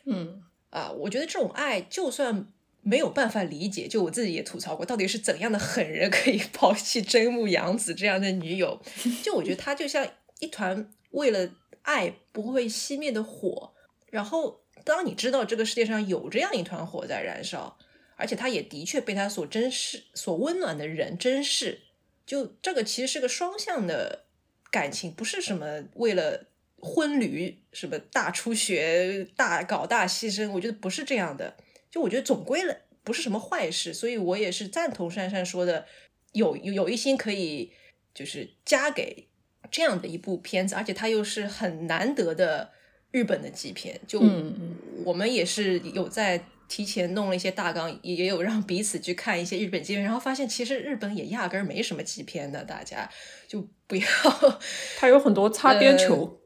[0.07, 2.51] 嗯，啊，我觉得这种爱就算
[2.83, 8.81] 没有办法理解，就我自己也吐槽过，到底是怎样的狠人可以抛弃真木阳子这样的女友？
[9.23, 10.07] 就我觉得他就像
[10.39, 11.51] 一团为了
[11.83, 13.73] 爱不会熄灭的火，
[14.11, 14.61] 然后。
[14.83, 17.77] 当你知道这个世界上有这样一团火在燃烧，
[18.17, 21.83] 而且他也的确被他所珍视、所温暖的人珍视，
[22.25, 24.25] 就这个其实是个双向的
[24.71, 26.47] 感情，不是什么为了
[26.79, 31.59] 婚旅什么大出血、大搞大牺牲，我觉得不是这样的。
[31.91, 35.87] 就我觉得总归了不是什么坏事，所以我也是赞同珊珊说的，
[36.33, 37.73] 有有有一心可以
[38.15, 39.29] 就是加给
[39.71, 42.73] 这样的一部片子，而且它又是很难得的。
[43.13, 44.23] 日本的纪片，就
[45.05, 53.11] 我们也是有在提前弄了一些大纲，也有让彼此去看一些日本基片，然后发现其实日本也压根儿没什么基片的，大家
[53.49, 54.07] 就不要。
[54.97, 56.41] 它有很多擦边球。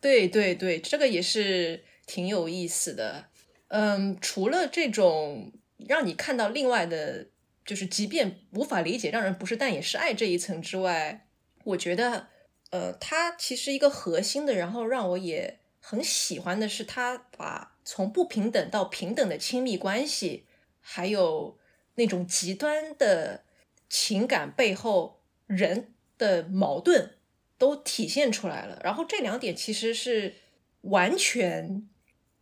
[0.00, 3.26] 对对对，这个也是挺有意思的。
[3.74, 7.26] 嗯，除了这种让你看到另外的，
[7.64, 11.26] 就是即便无法理解，让人不是但也是爱这一层之外，
[11.64, 12.28] 我觉得，
[12.70, 15.58] 呃，它其实一个核心的，然后让我也。
[15.86, 20.46] 很喜欢的是，他把从不平等到平等的亲密关系，
[20.80, 21.58] 还有
[21.96, 23.44] 那种极端的
[23.90, 27.18] 情感背后人的矛盾
[27.58, 28.80] 都体现出来了。
[28.82, 30.36] 然后这两点其实是
[30.80, 31.86] 完全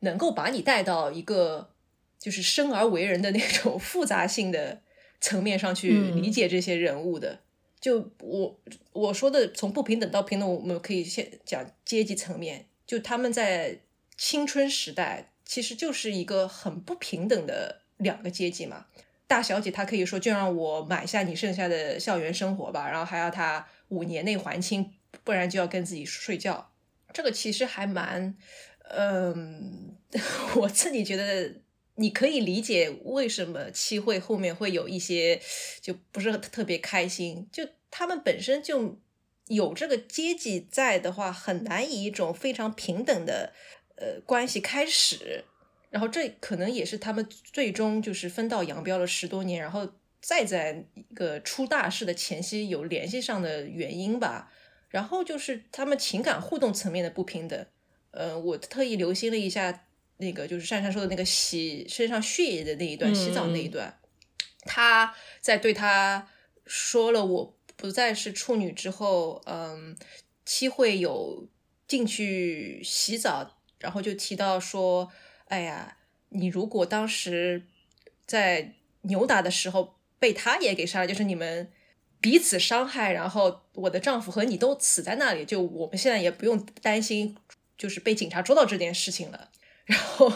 [0.02, 1.70] 能够把你带到一个
[2.18, 4.80] 就是生而为人的那种 复杂性的
[5.20, 7.40] 层面上去理解这些人物的。
[7.80, 8.60] 就我
[8.92, 12.66] 我说的从不平等到平等，我们可以先讲阶级层面。
[12.86, 13.80] 就他们在
[14.16, 18.86] 青春时代，其实就是一个很不平等的两个阶级嘛。
[19.26, 24.92] 大小姐她可以说就让我买下你剩下的校园生活吧，然后还要她五年内还清，
[25.24, 26.70] 不然就要跟自己睡觉。
[27.12, 28.36] 这个其实还蛮，
[28.92, 29.96] 嗯，
[30.56, 31.60] 我自己觉得
[31.96, 35.40] 你可以理解为什么七会后面会有一些
[35.80, 38.98] 就不是特别开心，就他们本身就。
[39.48, 43.52] 有这个阶级在的话，很难以一种非常平等的
[43.96, 45.44] 呃关系开始。
[45.90, 49.86] 然后这可能也是他们最终就是分道扬镳了十多年，然后
[50.22, 54.50] 再在一个出大事的前夕有联系上的原因吧。
[54.88, 57.66] 然后就是他们情感互动层面的不平等。
[58.12, 59.84] 呃，我特意留心了一下
[60.18, 63.98] 那个就是珊珊说的那个洗身上血液的那一段，洗澡那一段，
[64.60, 66.28] 他在对他
[66.64, 69.96] 说了我不再是处女之后，嗯，
[70.46, 71.48] 七会有
[71.88, 75.10] 进去洗澡，然后就提到说，
[75.46, 75.96] 哎呀，
[76.28, 77.66] 你如果当时
[78.26, 81.72] 在扭打的时候被他也给杀了，就是你们。
[82.20, 87.36] 彼此伤害，然后我的丈夫和你都死在那里，就我们现在也不用担心，
[87.82, 89.50] 就是被警察捉到这件事情了。
[89.86, 90.32] 然后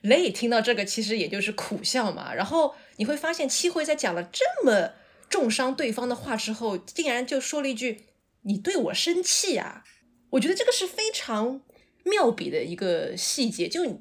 [0.00, 2.34] 雷听到这个，其实也就是苦笑嘛。
[2.34, 4.94] 然后你会发现，七惠在讲了这么
[5.30, 8.06] 重伤对方的话之后，竟然就说了一句
[8.42, 9.84] ：“你对我生气啊？”
[10.30, 11.60] 我觉得这个是非常
[12.02, 14.00] 妙笔的一个细节，就你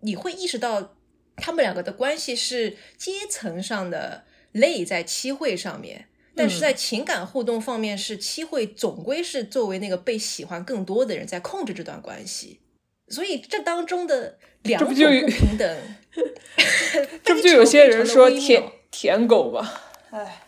[0.00, 0.94] 你会意识到
[1.36, 6.08] 他们两个的关系是阶层上的累在七惠上面。
[6.36, 12.60] 但是在情感互动方面，是七会总归是作为那个被喜欢更多的人在控制这段关系，
[13.08, 15.82] 所以这当中的两种不平等，
[17.22, 19.80] 这不就有些人说舔舔狗吗？
[20.10, 20.42] 哎，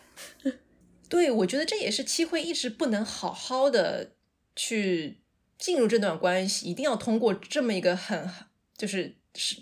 [1.07, 4.11] 对，我觉得这也是七会一直不能好好的
[4.55, 5.21] 去
[5.57, 8.29] 进入这段关系，一定要通过这么一个很
[8.77, 9.61] 就是是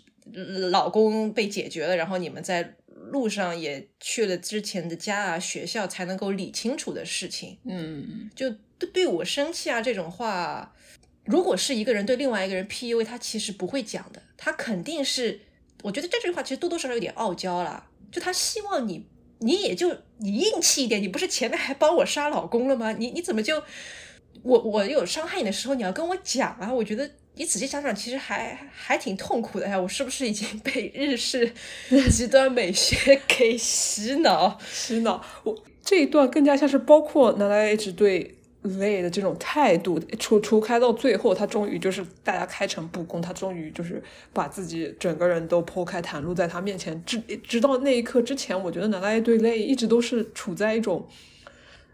[0.72, 2.78] 老公被解决了，然后你们在。
[3.12, 7.58] 路上也去了之前的家啊，学校才能够理清楚的事情。
[7.65, 10.74] 嗯，就对对我生气啊这种话，
[11.26, 14.22] 如果是一个人对另外一个人 PUA，他其实不会讲的。
[14.38, 15.41] 他肯定是，
[15.84, 17.88] 我觉得这句话其实多多少少有点傲娇了。
[18.12, 19.08] 就他希望你，
[19.39, 21.02] 你也就你硬气一点。
[21.02, 22.91] 你不是前面还帮我杀老公了吗？
[22.94, 23.63] 你你怎么就
[24.44, 26.74] 我我有伤害你的时候，你要跟我讲啊？
[26.74, 27.12] 我觉得。
[27.38, 29.80] 你仔细想想，其实还还挺痛苦的呀。
[29.80, 31.52] 我是不是已经被日式
[32.10, 34.58] 极端美学给洗脑？
[34.71, 35.21] 洗脑？
[35.43, 47.04] 我这一段更加像是包括南来一直对 Lay 的这种态度，除除开到最后，他终于就是大家开诚布公，他终于就是把自己整个人都剖开袒露在他面前。
[47.06, 51.08] 直直到那一刻之前，我觉得南来对 Lay 一直都是处在一种，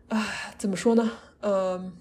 [0.07, 1.11] 啊，怎么说呢？
[1.41, 1.91] 嗯，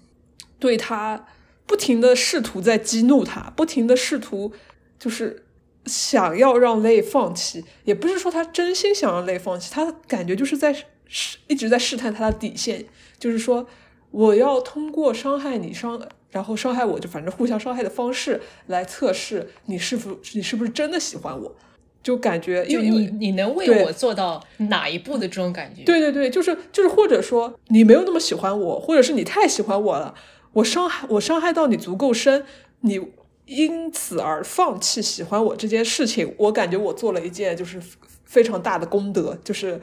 [0.59, 1.25] 对他。
[1.71, 4.51] 不停的试图在激怒他，不停的试图
[4.99, 5.45] 就是
[5.85, 10.75] 想要让泪放弃，也不是说他真心想让泪放弃，他感觉就是在
[11.07, 12.83] 试一直在试探他的底线，
[13.17, 13.65] 就是说
[14.11, 15.97] 我要通过伤害你伤，
[16.31, 21.55] 然后伤害我就反正互相伤害的方式来测试你是否你是不是真的喜欢我，
[22.03, 25.83] 就感觉因为你你能为我做到哪一步的这种感觉？
[25.83, 30.13] 对对对，就是就是或者说你没有那么喜欢我，或者是你太喜欢我了。
[30.53, 32.43] 我伤害我伤害到你足够深，
[32.81, 32.99] 你
[33.45, 37.81] 因此而放弃喜欢我这件事情，我感觉我做了一件就是
[38.25, 39.81] 非常大的功德，就是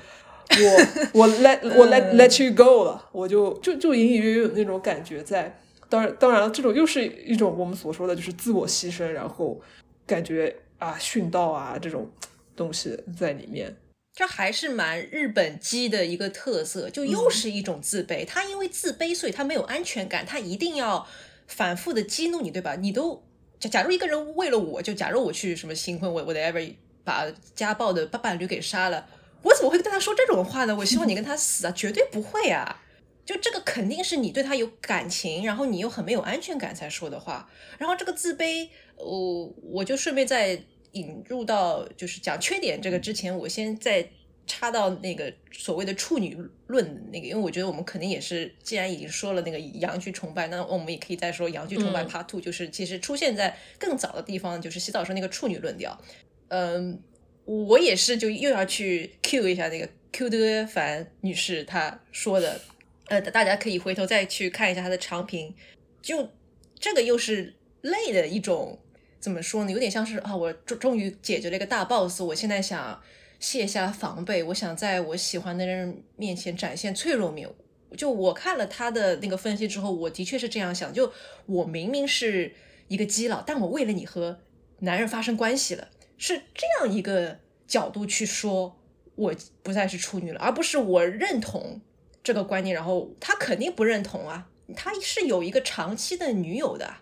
[0.51, 5.61] 我 我 let 我 let let you go 了，我就就就隐隐约约有那种感觉在。
[5.91, 9.59] 当然当然了，这种又是一种我们所说的就是自我牺牲，然后
[10.07, 12.11] 感觉啊殉道啊这种
[12.55, 13.75] 东西在里面。
[14.19, 18.27] 这还是蛮日本鸡的一个特色，就又是一种自卑。
[18.27, 21.07] 他因为自卑，所以他没有安全感，他一定要
[21.47, 22.75] 反复的激怒你，对吧？
[22.75, 23.23] 你都
[23.61, 29.07] 假假如一个人为了我，就假如我去什么新婚，我我 ever 把家暴的伴侣给杀了，
[29.43, 30.75] 我怎么会跟他说这种话呢？
[30.75, 32.83] 我希望你跟他死啊，绝对不会啊！
[33.25, 37.49] 就这个肯定是你对他有感情，然后你又很没有安全感才说的话。
[37.79, 40.61] 然后这个自卑，我我就顺便再。
[40.93, 44.09] 引入到就是讲缺点这个之前，我先再
[44.47, 46.35] 插到那个所谓的处女
[46.69, 56.01] 论那个，因为我觉得我们肯定也是，既然已经说了那个阳具崇拜，那我们也可以再说阳具崇拜 Part Two，就是其实出现在更早的地方，就是洗澡时候那个处女论调。
[56.49, 56.99] 嗯，
[57.45, 62.59] 我也是就又要去 Q 一下那个 Q 德凡女士她说的，
[63.09, 65.55] 呃，大家可以回头再去看一下她的长评，
[66.01, 66.31] 就
[66.79, 68.79] 这个又是类的一种。
[69.29, 69.71] 怎么说呢？
[69.71, 72.99] 有点像是啊，我终终于解决了一个大 boss，我现在想
[73.39, 77.47] 卸下防备，我想在我喜欢的人面前展现脆弱面。
[77.95, 80.91] 就我看了他的那个分析之后，我的确是这样想。
[80.95, 81.13] 就
[81.45, 82.55] 我明明是
[82.89, 84.41] 一个基佬，但我为了你和
[84.79, 88.81] 男人发生关系了，是这样一个角度去说，
[89.15, 91.83] 我不再是处女了，而不是我认同
[92.23, 96.95] 这个观念，然后他肯定不认同啊，他是有一个长期的女友的，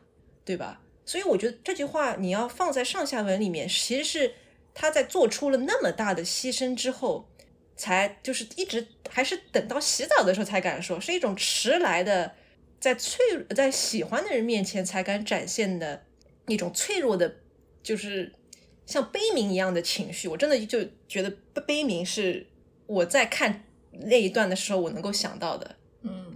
[0.45, 0.81] 对吧？
[1.07, 4.35] 所以我觉得这句话你要放在上下文里面，其实是
[4.75, 7.29] 他在做出了那么大的牺牲之后，
[7.77, 12.35] 才就是一直还是等到洗澡的时候才敢说，是一种迟来的，
[12.81, 16.03] 在脆在喜欢的人面前才敢展现的
[16.49, 17.37] 一种脆弱的，
[17.85, 18.33] 就是
[18.85, 20.27] 像悲鸣一样的情绪。
[20.27, 21.31] 我真的就觉得
[21.63, 22.49] 悲鸣是
[22.87, 25.76] 我在看那一段的时候我能够想到的。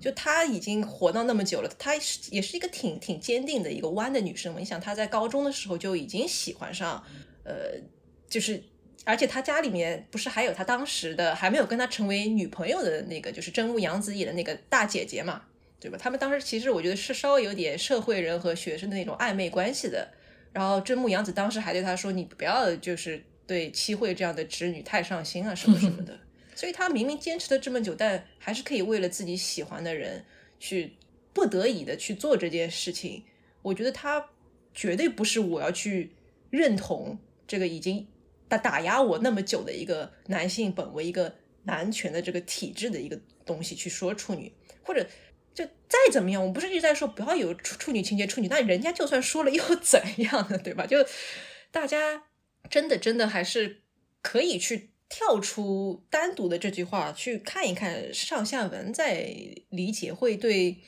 [0.00, 4.58] 就她已经活到那么久了，她是也是一个挺挺坚定的一个弯的女生嘛。
[4.58, 7.04] 你想她在高中的时候就已经喜欢上
[7.44, 7.78] 呃，
[8.28, 8.62] 就是
[9.04, 15.42] 而且他家里面不是还有他当时的还没有跟他成为女朋友的那个，就是真木阳子演的那个大姐姐嘛，
[15.80, 15.98] 对吧？
[15.98, 20.06] 他们当时其实我觉得是稍微有点社会人和学生的那种暧昧关系的。
[20.52, 26.18] 然后真木阳子当时还对他说：“你不要就是对七惠这样的侄女太上心啊，什么什么的。”
[26.60, 30.26] 所以他明明坚持了这么久，但还是可以为了自己喜欢的人
[30.58, 30.92] 去
[31.32, 33.24] 不得已的去做这件事情。
[33.62, 34.28] 我觉得他
[34.74, 36.12] 绝对不是我要去
[36.50, 38.06] 认同这个已经
[38.46, 44.52] 打打压我那么久的一个男性本为一个男权的这个体制的一个东西去说处女，
[44.82, 45.02] 或者
[45.54, 50.58] 就再怎么样，我不是一直在说不要有处处女情节处女，那人家就算说了又怎样呢？
[50.58, 50.84] 对吧？
[50.84, 50.98] 就
[51.70, 52.24] 大家
[52.68, 53.80] 真的真的还是
[54.20, 59.36] 可以去跳出单独的这句话去看一看上下文，再
[59.68, 60.78] 理解会对。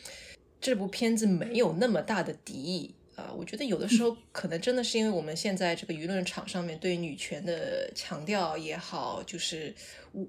[0.64, 9.74] 这部片子没有那么大的敌意啊，我觉得有的时候可能真的是因为我们现在这个舆论场上面对女权的强调也好，就是
[10.12, 10.24] 我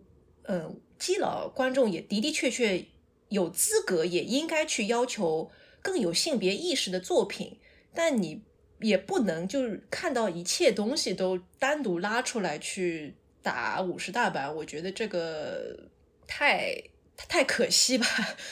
[0.47, 2.83] 嗯，基佬观众也的的确确
[3.29, 5.51] 有资格，也应该去要求
[5.83, 7.59] 更有性别意识的作品，
[7.93, 8.41] 但你
[8.79, 15.77] 也不能就是看到一切东西都单独拉出来去打五十大板，我觉得这个
[16.25, 16.73] 太
[17.15, 18.07] 太可惜吧。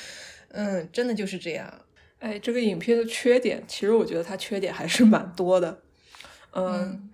[0.54, 1.86] 嗯，真的就是这样。
[2.20, 5.82] 哎，这个影片的缺点，其实我觉得它缺点还是蛮多的。
[6.54, 7.10] 嗯，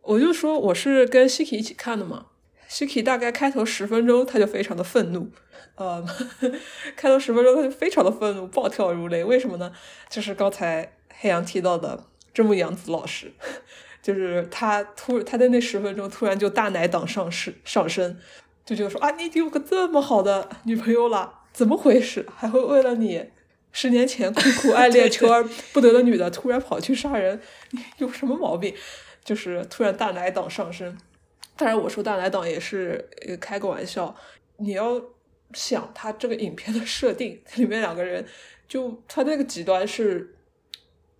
[0.00, 2.26] 我就说我是跟 Siki 一起看的嘛。
[2.68, 5.30] Siki 大概开头十分钟他就非常的愤怒，
[5.74, 6.04] 呃，
[6.96, 9.22] 开头十分钟他就非常的愤怒，暴跳如雷。
[9.22, 9.72] 为什么呢？
[10.08, 13.32] 就是刚才黑羊提到的真木阳子老师，
[14.02, 18.18] 就是他突他在那十分钟突然就大奶党上市上身，
[18.64, 21.38] 就觉得说啊，你已经有个这么好的女朋友了。
[21.52, 22.24] 怎么回事？
[22.36, 23.28] 还会为了你
[23.72, 25.42] 十年前苦苦暗恋求而
[25.72, 27.40] 不得的女的，突然跑去杀人？
[27.72, 28.72] 你有什么毛病？
[29.24, 30.96] 就是突然大奶党上身。
[31.56, 34.14] 当然，我说大奶党也是开个玩笑。
[34.58, 35.02] 你要
[35.52, 38.24] 想他这个影片的设定，里面两个人
[38.68, 40.36] 就他那个极端是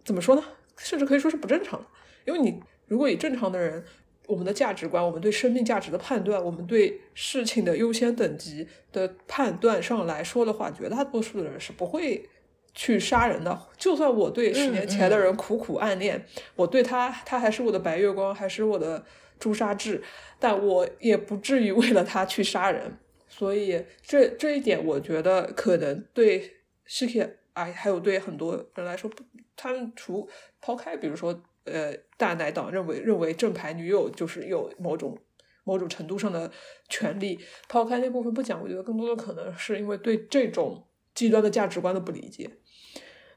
[0.04, 0.42] 怎么说呢？
[0.76, 1.86] 甚至可以说是不正常的。
[2.24, 3.82] 因为你如果以正常的人。
[4.26, 12.28] 我们的价值观，我们对生命价值的判断，我们对事情的优先等级的判断上来说的话，绝大多数的人是不会
[12.72, 13.61] 去杀人的。
[13.76, 16.24] 就算我对十年前的人苦苦暗恋，
[16.55, 19.05] 我对他，他还是我的白月光，还是我的
[19.41, 20.01] 朱砂痣，
[20.38, 22.99] 但我也不至于为了他去杀人。
[23.26, 29.11] 所以这这一点，我觉得可能对世界哎，还有对很多人来说，
[29.57, 30.28] 他们除
[30.61, 31.43] 抛开，比如说。
[31.64, 35.18] 呃，大奶党认为认为正牌女友就是有某种
[35.64, 36.50] 某种程度上的
[36.88, 37.38] 权利。
[37.68, 42.50] 抛开那部分不讲，我觉得更多的可能是因为对这种极端的价值观的不理解。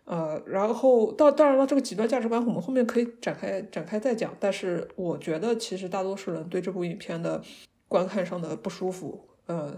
[0.05, 4.35] 呃，然后到当然了，这个极端价值观我们后面可以展开展开再讲。
[4.39, 7.41] 但是我觉得，其实大多数人对这部影片的
[7.87, 9.77] 观看上的不舒服，呃，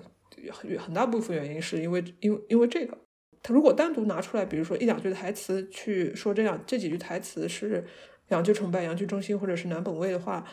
[0.51, 2.97] 很很大部分原因是因为因为因为这个。
[3.43, 7.83] 他如果单独拿出来，比如说一两句台词去说这样这几句台词是。
[8.29, 10.45] 阳具崇拜、阳具中心，或者是男本位的话，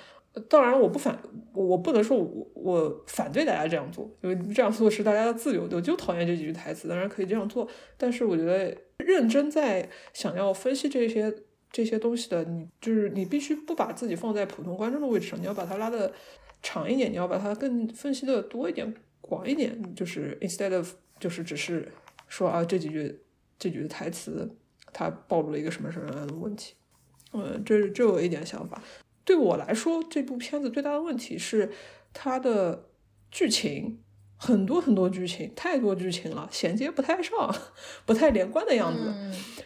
[0.48, 1.18] 当然我不反，
[1.52, 5.68] 我不能说我我反对大家这样做，因为这样做是大家的自由。
[5.70, 11.34] 我就讨厌这几句台词，当然可以这样做，但是我觉得认真在想要分析这些
[11.70, 16.12] 这些东西的，你就是你必须不把自己放在普通观众的位置上，你要把它拉的
[16.62, 21.90] 长一点，你要把它更分析的多一点、广一点，就是 instead of 就是只是
[22.28, 23.20] 说啊这几句
[23.58, 24.50] 这几句台词，
[24.92, 26.74] 它暴露了一个什么什么样的问题。
[27.32, 28.80] 嗯，这这有一点想法。
[29.24, 31.70] 对我来说，这部片子最大的问题是
[32.12, 32.86] 它的
[33.30, 34.00] 剧情
[34.36, 37.54] 很多很多剧情，太多剧情了，衔接不太上，
[38.04, 39.12] 不太连贯的样子。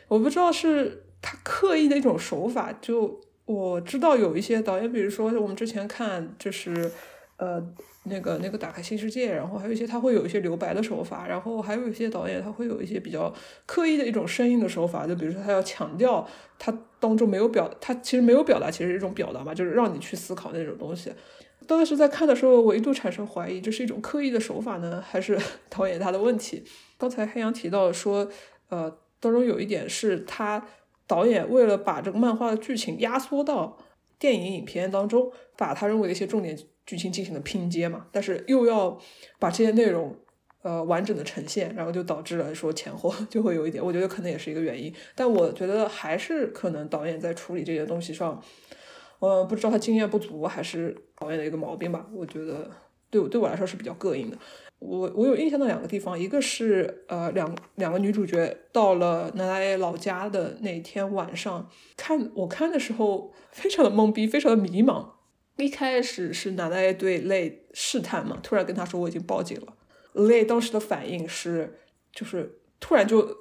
[0.09, 2.73] 我不知道是他刻意的一种手法。
[2.81, 6.91] 就我知道有一些导演，比如说我们之前看，就是
[7.39, 7.75] 呃。
[8.09, 13.33] 那个那个打开新世界，然后还有一些他会有一些留白的手法，然后还有一些导演他会有一些比较
[13.67, 16.27] 刻意的一种声音的手法，就比如说他要强调
[16.59, 21.13] 他当中没有表，他其实没有表达，其实是一种表达嘛，就是让你去思考那种东西。
[21.67, 25.37] 当时在看的时候，我一度产生怀疑，这是一种刻意的手法呢，还是
[25.69, 26.63] 导演他的问题？
[26.97, 28.29] 刚才黑羊提到说，
[28.69, 30.65] 呃，当中有一点是他
[31.09, 33.79] 导演为了把这个漫画的剧情压缩到
[34.19, 36.57] 电影影片当中，把他认为的一些重点。
[36.87, 38.99] 剧情进行了拼接嘛，但是又要
[39.41, 40.17] 把这些内容
[40.63, 44.95] 呃完整的呈现，然后就导致了说前后 就会有一点，我觉得可能也是一个原因。
[45.15, 48.41] 但我觉得还是可能导演在处理这些东西上，
[49.19, 52.07] 呃，不知道他经验不足还是导演的一个毛病吧。
[52.15, 52.71] 我觉得
[53.11, 54.39] 对我对我来说是比较膈应的。
[54.79, 65.17] 我我有印象的两个地方，一个是呃两两个女主角到了奶奶老家的那天晚上，看我看的时候非常的懵逼，非常的迷茫。
[65.57, 69.75] 一开始是奶奶对泪试探嘛，突然跟他说我已经报警了。
[70.13, 71.79] 泪当时的反应是，
[72.13, 73.37] 就是突然就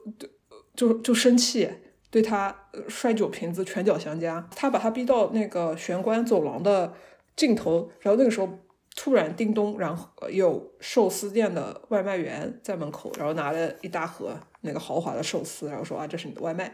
[0.74, 1.70] 就就生气，
[2.10, 4.48] 对他摔酒瓶子，拳脚相加。
[4.56, 6.94] 他把他逼到那个玄关走廊的
[7.36, 8.50] 尽头，然后那个时候
[8.96, 16.74] 突然叮咚，然后有寿司店的外卖员在门口，然后拿了一大盒那个豪华的寿司，然后说啊，这是你的外卖。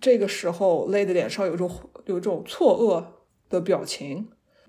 [0.00, 1.70] 这个时候，泪的脸上有种
[2.06, 3.04] 有一种错愕
[3.48, 4.28] 的表情。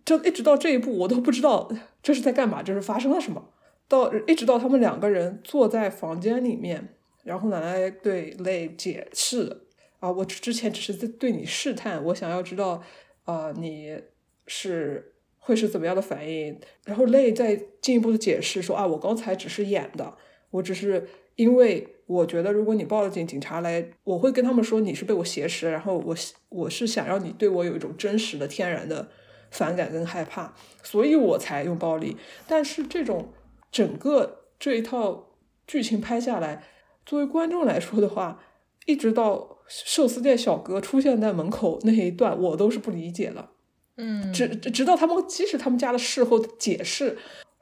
[0.09, 3.51] 就一直到这一步，我都不知道这是在干嘛，这是发生了什么。
[3.87, 9.65] 到一直到他们两个人坐在房间里面，然后奶奶对泪解释
[9.99, 12.81] 啊，我之前只是在对你试探，我想要知道
[13.25, 14.01] 啊，你
[14.47, 16.59] 是会是怎么样的反应。
[16.85, 20.17] 然后泪再进一步的解释说啊，我刚才只是演的，
[20.49, 26.15] 我只是因为我觉得如果你报了警，警察来，我会跟他们说你是被我挟持，然后我
[26.49, 29.07] 我是想让你对我有一种真实的、天然的。
[29.51, 32.17] 反感跟害怕，所以我才用暴力。
[32.47, 33.31] 但是这种
[33.71, 35.27] 整个这一套
[35.67, 36.63] 剧情拍下来，
[37.05, 38.39] 作为观众来说的话，
[38.85, 43.49] 一直到寿司店小哥出现在门口那一段，我都是不理解的。
[43.97, 47.17] 嗯，直直到他们，即使他们家的事后的解释，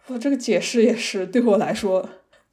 [0.06, 2.08] 我这个解释也是对我来说，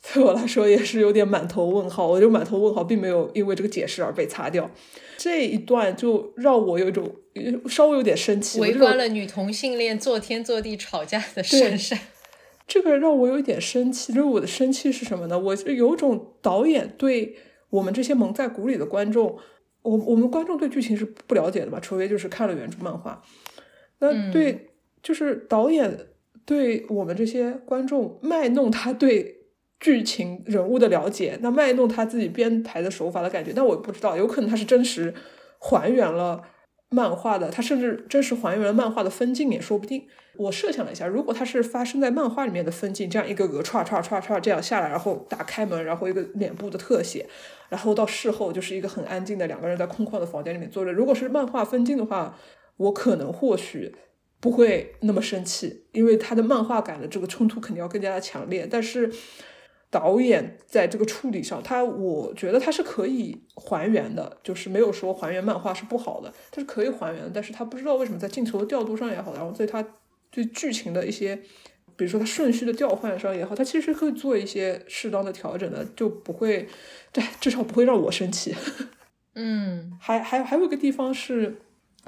[0.12, 2.06] 对我来说也是有点满头问号。
[2.06, 4.70] 我就满头问号，并没有因为这个解释而被擦掉。
[5.16, 7.10] 这一段就让我有一种
[7.66, 11.96] 稍微有点生气，围观了女同性恋坐天坐地吵架的盛世。
[12.68, 15.38] 这个让我有一点生气，就是我的生气是什么呢？
[15.38, 17.36] 我有种导演对
[17.70, 19.38] 我们这些蒙在鼓里的观众，
[19.82, 23.22] 我我们观众对剧情是不了解的嘛，除非就是看了原著漫画。
[24.00, 24.68] 那对，
[25.02, 25.98] 就是导演
[26.44, 29.43] 对我们这些观众卖弄他对。
[29.84, 35.12] 剧情人物的了解，那卖弄他自己编排的手法的感觉，但我不知道，有可能他是真实
[35.58, 36.42] 还原了
[36.88, 40.06] 漫画的，他甚至真实还原了漫画的分镜也说不定。
[40.38, 47.26] 我设想了一下，如果他是发生在漫画里面的分镜，这样一个个歘歘歘歘这样下来，然后打开门，然后一个脸部的特写，
[47.68, 50.90] 然后到事后就是一个很安静的两个人在空旷的房间里面坐着。
[50.90, 52.38] 如果是漫画分镜的话，
[52.78, 53.94] 我可能或许
[54.40, 59.12] 不会那么生气，因为他的漫画感的这个冲突肯定要更加的强烈，但是。
[59.94, 67.30] 导演在这个处理上，他我觉得他是可以还原的，就是没有说还原漫画是不好的，他是可以还原的。
[67.32, 69.86] 但是他不知道为什么在镜头的调度上也好，然后对他
[70.32, 71.36] 对剧情的一些，
[71.94, 76.68] 比如说他顺序的调换上也好，他其实可以做一些适当的调整的，就不会，
[77.12, 78.52] 对，至少不会让我生气。
[79.36, 81.56] 嗯，还还还有一个地方是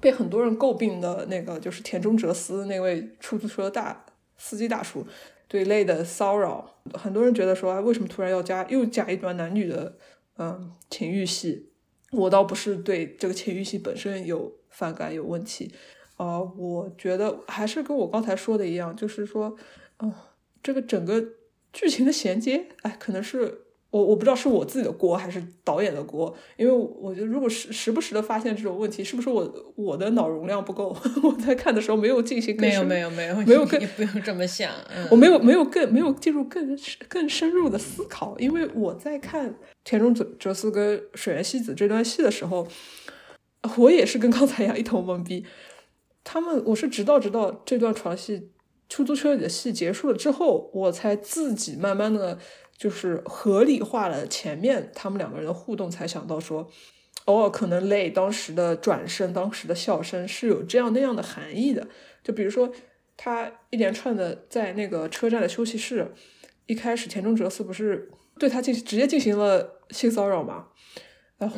[0.01, 4.05] 被很多人诟病的那个，就是田中哲司那位出租车大
[4.37, 5.07] 司机大叔。
[5.57, 9.97] 对类的骚扰，很多人觉得说，为什么突然要加又加一段男女的
[10.37, 11.71] 嗯情欲戏？
[12.13, 15.73] 我倒不是对这个情欲戏本身有反感有问题，
[16.17, 19.57] 啊，我觉得还是跟我刚才说的一样，就是说，
[20.01, 20.13] 嗯，
[20.63, 21.25] 这个整个
[21.73, 23.63] 剧情的衔接，哎，可能是。
[23.97, 30.95] 我我不知道是我自己的锅还是导演的锅，因为我觉得如果时时不时的发现这种问题，是不是我我的脑容量不够？
[31.25, 34.71] 我在看的时候没有进行没有没有没有没有更不用这么想，
[35.11, 36.79] 我没有没有更没有进入更
[37.09, 42.69] 更深入的思考，因为我在看田中哲哲司跟水原希子这段戏的时候，
[43.79, 45.47] 我也是跟刚才一样一头懵逼。
[46.23, 48.51] 他们我是直到直到这段床戏
[48.89, 52.39] 出租车里的戏结束了之后，我才自己慢慢的。
[52.77, 56.71] 就是合理化了前面他们两个人的互动，才想到说，
[57.25, 61.89] 哦，可能泪当时的转身、当时的笑声是有这样那样的含义的。
[62.23, 62.71] 就比如说，
[63.17, 66.13] 他一连串的在那个车站的休息室，
[66.67, 70.67] 一开始田中哲司不是对他进行直接进行了性骚扰嘛？
[71.39, 71.57] 然后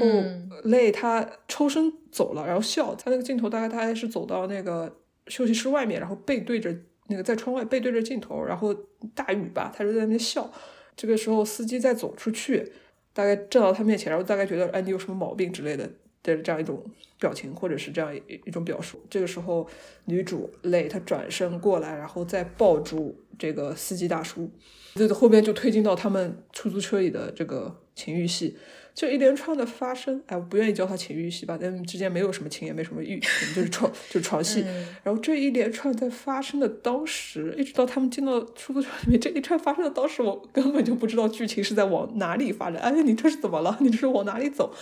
[0.64, 6.74] 泪他抽身走了，然后笑，他那个镜头大概他还是走到那个休息室外面，然后背对着
[7.08, 8.72] 那个在窗外背对着镜头，然后
[9.14, 10.50] 大雨吧，他就在那边笑。
[10.98, 12.72] 这个时候，司机再走出去，
[13.12, 15.88] 大概站到他面前，然后大概觉得，哎，你有什么毛病之类的
[16.24, 16.84] 的这样一种
[17.20, 19.00] 表情，或者是这样一一种表述。
[19.08, 19.68] 这个时候，
[20.06, 24.50] 女主累，她转身过来，然后再抱住这个司机大叔，
[24.96, 28.56] 这后边就推进到他们出租车里的这个情欲戏。
[28.98, 33.16] 就一连串的发生，哎，我不愿意叫它情欲戏吧，但之间没有什么情，也没什么欲，
[33.54, 34.64] 就是床，就是床戏。
[35.04, 42.80] 然后这一连串在发生的当时，一直到他们进到出租车里面，这一串发生的当时，我根本就不知道剧情是在往哪里发展。
[42.82, 43.78] 哎，你这是怎么了？
[43.80, 44.74] 你这是往哪里走？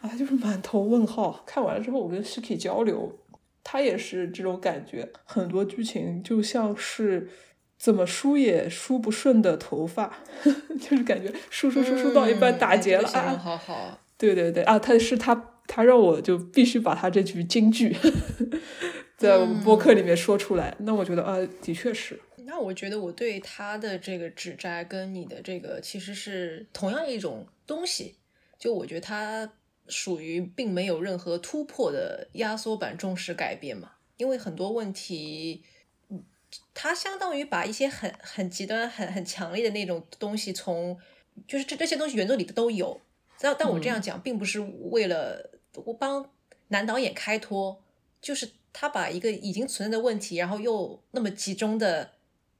[0.00, 1.44] 啊，就是满头问号。
[1.46, 3.16] 看完了之后，我跟 Shiki 交流，
[3.62, 7.28] 他也是这种感觉，很多剧情就像是。
[7.80, 10.22] 怎么梳也梳不顺的头发，
[10.78, 13.34] 就是感觉梳梳梳梳到一半打结了啊！
[13.38, 17.96] 好好，对对对啊，他是他他让我就必须把他这句京剧
[19.16, 22.20] 在我们播客里面说出来，那我觉得啊，的确是。
[22.44, 28.16] 那我觉得我对他的这个指摘跟你的这个其实是同样一种东西，
[28.58, 29.50] 就我觉得他
[29.88, 35.62] 属于并没有任何突破的压缩版重视改变嘛，因为很多问题，
[36.74, 40.98] 他相当于把一些很很极端、很很强烈的那种东西从，
[41.46, 43.00] 就是这这些东西原作里的都有，
[43.40, 46.30] 但但我这样讲并不是为了我帮
[46.68, 47.82] 男导演开脱，
[48.20, 52.12] 就是他把一个已经存在的问题，然后又那么集中的。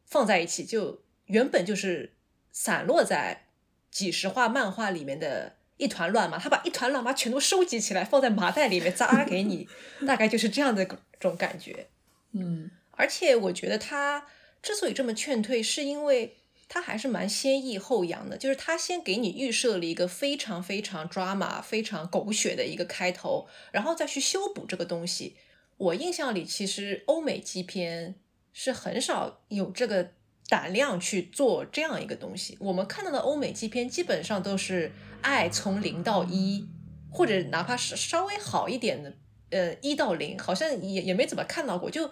[0.06, 2.14] 放在一起就原本就是
[2.50, 3.46] 散落在
[3.92, 9.68] 几十画漫画里面的一团乱麻，他把一团乱麻全都收集起来放在麻袋里面扎给你，
[10.04, 10.84] 大概就是这样的
[11.20, 11.86] 种感觉。
[12.32, 12.68] 嗯，
[13.00, 14.26] 而且我觉得他
[14.62, 16.36] 之所以这么劝退，是因为
[16.68, 25.36] 他还是蛮先抑后扬的，就是他先给你预设了一个非常非常抓马、非常狗血的一个开头，然后再去修补这个东西。
[25.78, 28.16] 我印象里，其实欧美基片。
[28.52, 30.10] 是很少有这个
[30.48, 32.56] 胆量去做这样一个东西。
[32.58, 34.90] 我们看到的欧美基片基本上都是
[35.22, 36.66] 爱从零到一，
[37.12, 39.14] 或者哪怕是稍微好一点的，
[39.50, 41.88] 呃，一到零，好像也也没怎么看到过。
[41.88, 42.10] 就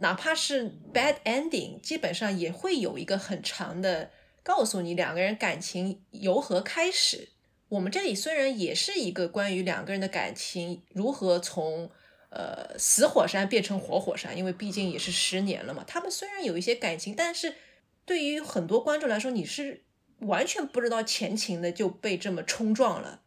[0.00, 4.10] 哪怕是 bad ending，基本上也会有一个很长的
[4.42, 7.28] 告诉你两个人感情由何开始。
[7.68, 11.90] 我们这里虽然也是一个关于两个人的感情如何从。
[12.30, 15.82] 呃，死火山变成活火山，因为毕竟也是十年了嘛。
[15.86, 17.54] 他们虽然有一些感情，但是
[18.04, 19.82] 对于很多观众来说，你是
[20.18, 23.22] 完全不知道前情的就被这么冲撞了。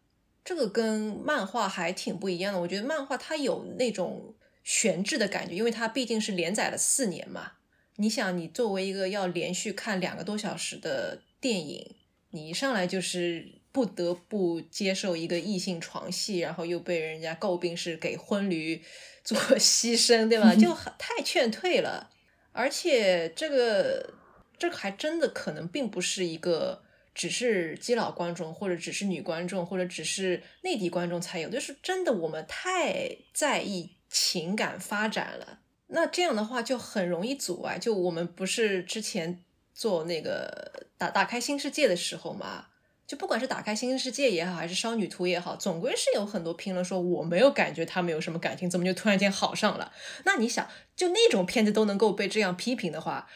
[0.45, 2.61] 这个跟漫画还挺不一样的。
[2.61, 4.35] 我觉得漫画它有那种
[4.71, 7.53] 悬置的感觉，因为它毕竟是连载了四年嘛。
[7.97, 11.95] 你想，你作为一个要连续看两个多小时的电影，
[12.29, 13.59] 你一上来就是。
[13.73, 18.83] 不得不接受一个异性床戏，然后又被人家诟病是给婚驴
[19.23, 20.53] 做牺牲，对吧？
[20.53, 22.09] 就很太劝退了。
[22.51, 24.13] 而且这个
[24.59, 26.83] 这个还真的可能并不是一个
[27.15, 35.59] 只是基佬观众，或者只是女观众，或者只是内地观众才有，就是真的我们太在意情感发展了。
[35.87, 37.79] 那这样的话就很容易阻碍。
[37.79, 39.39] 就我们不是之前
[39.73, 42.65] 做那个打打开新世界的时候嘛？
[43.07, 49.91] 就不管是打开新世界也好，还是少女图也好，总归是有很多评论说我没有感觉他们有什么感情，怎么就突然间好上了？
[50.23, 53.27] 那你想，就那种片子都能够被这样批评的话，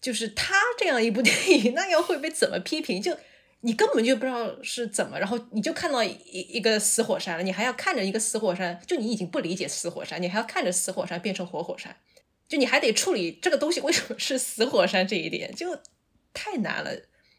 [0.00, 3.02] 就是他这样一部电影，那要会被怎么批评？
[3.02, 3.16] 就
[3.64, 11.96] 你根本就不知道是怎么，然后你就看到一一个死火山了，你还要看着一个死火山，就你已经不理解死火山，你还要看着死火山变成活火山，
[12.46, 15.78] 就你还得处理这个东西为什么是死火山这一点，就
[16.34, 16.90] 太难了。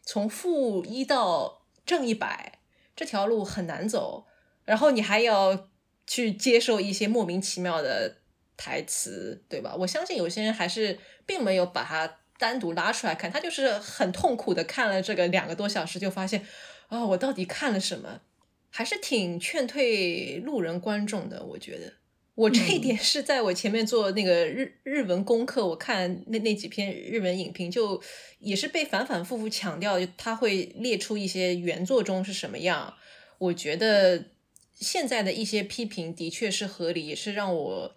[0.04, 2.60] 从负一到正一百
[2.96, 4.26] 这条路很难走，
[4.64, 5.70] 然后你还要
[6.08, 8.18] 去接受一些莫名其妙的
[8.58, 9.76] 台词，对吧？
[9.78, 10.98] 我相信有些人还是
[11.28, 16.46] 并没有把它单独拉出来看，他就是很痛苦的看了这个两个多小时，就发现
[16.88, 18.22] 啊，我到底看了什么？
[18.70, 21.94] 还是挺劝退路人观众的，我觉得。
[22.36, 28.02] 我这一点是在我前面做那个日日文功课，我看那那几篇日文影评，就
[28.40, 32.94] 也是被反反复复强调，就他会列出一些原作中是什么样。
[33.38, 34.32] 我觉得
[34.74, 37.96] 现在的一些批评的确是合理，也是让我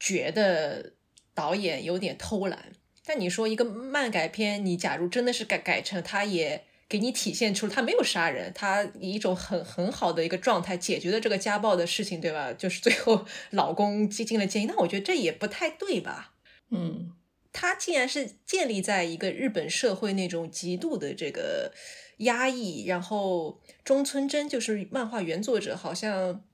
[0.00, 0.94] 觉得
[1.34, 2.72] 导演有点偷懒。
[3.04, 6.64] 但你说一个漫改片，你假如真的是改改成他也。
[6.86, 12.52] 给你体现出他没有杀人，他以一种很很好的一个状态解决了这个家暴的事情，对吧？
[12.52, 16.34] 就是最后老公接近了监狱，那我觉得这也不太对吧？
[16.70, 17.12] 嗯，
[17.52, 21.72] 他既然是建立在一个日本社会那种极度的这个
[22.18, 26.44] 压抑，然后中村真就是漫画原作者，好像。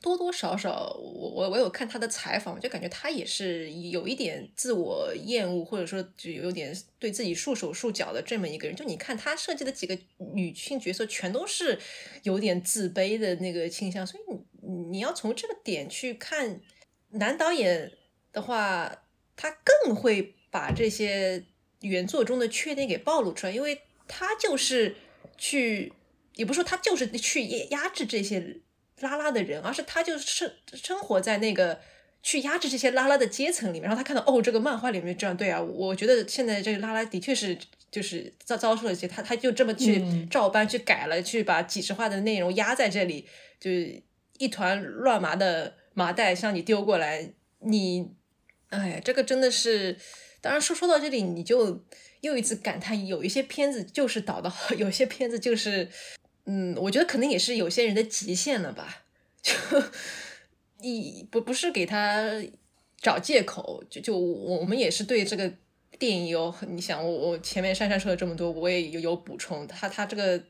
[0.00, 8.74] 多多少少，我我我有看他的采访，就感觉他也是有一点自我厌恶，或者说就有点对自己束手束脚的这么一个人。
[8.74, 9.98] 就你看他设计的几个
[10.32, 11.78] 女性角色，全都是
[12.22, 14.22] 有点自卑的那个倾向，所以
[14.66, 16.60] 你你要从这个点去看
[17.10, 17.92] 男导演
[18.32, 19.04] 的话，
[19.36, 19.50] 他
[19.84, 21.44] 更会把这些
[21.80, 24.96] 原作中的缺点给暴露出来，因为他就是
[25.36, 25.92] 去，
[26.36, 28.60] 也不说他就是去压制这些。
[29.00, 31.80] 拉拉的人，而是他就是生生活在那个
[32.22, 37.56] 去压制这些拉拉的阶层里面，然后他看到哦，这个漫画里面这样对啊，我觉得现在这个拉拉的确是
[37.90, 43.26] 就是遭遭受了一些，他他就这么去照搬去改了，去把几十话的内容压在这里，
[43.58, 43.70] 就
[44.38, 48.10] 一团乱麻的麻袋向你丢过来，你
[48.68, 49.96] 哎，这个真的是，
[50.40, 51.84] 当然说说到这里，你就
[52.20, 55.88] 又一次感叹，有一些片子就是导的好， 有些片子就是。
[56.52, 59.04] 嗯，我觉得可能也是有些人的极限了吧，
[59.40, 59.54] 就
[60.80, 62.42] 你不不是给他
[63.00, 63.84] 找借口。
[63.88, 65.52] 就就我们也是对这个
[65.96, 70.42] 电影有，你想我我前面珊珊说了这么多，我也有有补充，他他这个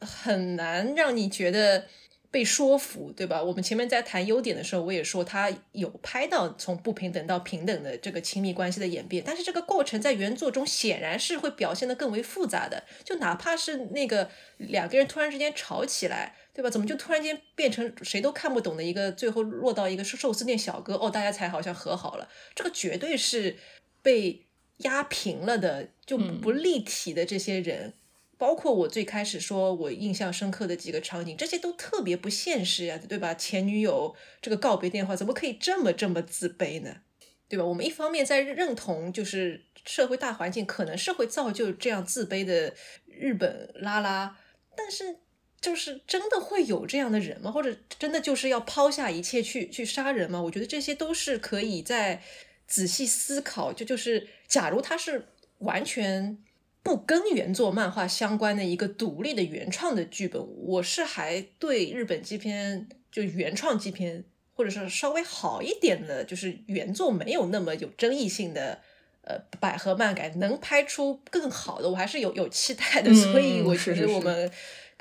[0.00, 1.86] 很难让你觉得。
[2.30, 3.42] 被说服，对吧？
[3.42, 12.84] 我们前面在谈优点的时候，我也说他有拍到从不平等到平等的这个亲密关系的演变，但是这个过程在原作中显然是会表现的更为复杂的。
[13.02, 16.68] 就哪怕是那个两个人突然之间吵起来，对吧？
[16.68, 22.28] 怎么就突然间变成谁都看不懂的一个，最后落到一个寿司店小哥哦，大家才好像和好了。
[22.54, 23.56] 这个绝对是
[24.02, 24.44] 被
[24.78, 27.94] 压平了的，就不立体的这些人。
[28.38, 33.34] 包括我最开始说我印象深刻的几个场景，这些都特别不现实呀，对吧？
[33.34, 36.98] 前女友这个告别电话怎么可以这么这么自卑呢？
[37.48, 37.64] 对吧？
[37.64, 42.72] 我们一方面在认同，就是社会大环境可能是会造就这样自卑的
[43.06, 44.38] 日本拉拉，
[44.76, 45.16] 但是
[45.60, 47.50] 就是真的会有这样的人吗？
[47.50, 50.40] 或者真的就是要抛下一切去去杀人吗？
[50.40, 52.22] 我觉得这些都是可以在
[52.68, 55.26] 仔细思考，就就是假如他是
[55.58, 56.38] 完全。
[56.88, 64.24] 不跟原作漫画相关的一个独立的原创的剧本，我是还对日本基片就原创基片，
[64.54, 68.80] 或者是稍微好一点的，就是原作没有那么有争议性的，
[69.20, 73.12] 呃，百合漫改能拍出更好的，我还是有有期待的。
[73.12, 74.50] 所以我觉得我们，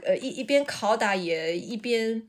[0.03, 2.21] 呃，一一边拷打也一边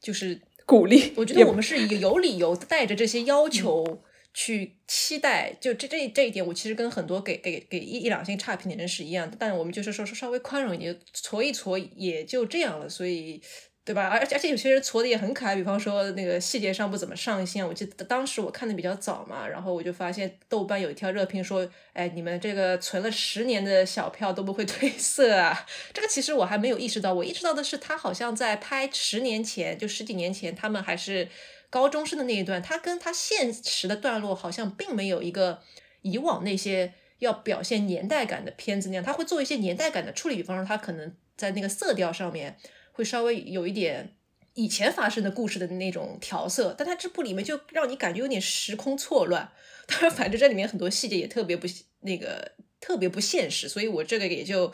[0.00, 1.12] 就是鼓励。
[1.16, 4.02] 我觉得我们是有理由带着这些要求。
[4.38, 13.42] 去期待，就这这这一点，我其实跟很多给给给一一两星差评的人是一样的，但我们就是说说稍微宽容一点，搓一搓也就这样了，所以。
[13.86, 14.08] 对吧？
[14.08, 17.64] 而而且有些人搓的也很可爱，比方说那个细节上不怎么上心。
[17.64, 21.64] 我记得当时我看的比较早嘛，然后我就发现豆瓣有一条热评说
[21.94, 25.64] ：“哎，你们这个存了十年的小票都不会褪色啊！”
[25.94, 31.28] 这个其实我还没有意识到，我意识到的是他好像在拍十年前，就十几年前他们还是
[31.76, 35.60] 高中生的那一段，他跟他现实的段落好像并没有一个
[36.00, 42.56] 以往那些要表现年代感的片子那样，他会做一些年代感的处理，比方说他可能在那个色调上面。
[42.96, 44.16] 会稍微有一点
[44.54, 49.52] 以前发生的故事的那种调色，但它这部里面就让你感觉有点时空错乱。
[49.86, 51.66] 当然，反正这里面很多细节也特别不
[52.00, 54.72] 那个特别不现实，所以我这个也就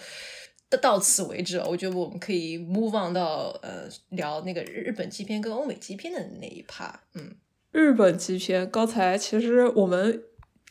[0.72, 1.58] 到到此为止。
[1.58, 7.00] 我觉得我们可以 move on 到呃聊那个日本基片跟欧美基片的那一趴。
[7.14, 7.34] 嗯，
[7.70, 10.22] 日本基片刚才其实我们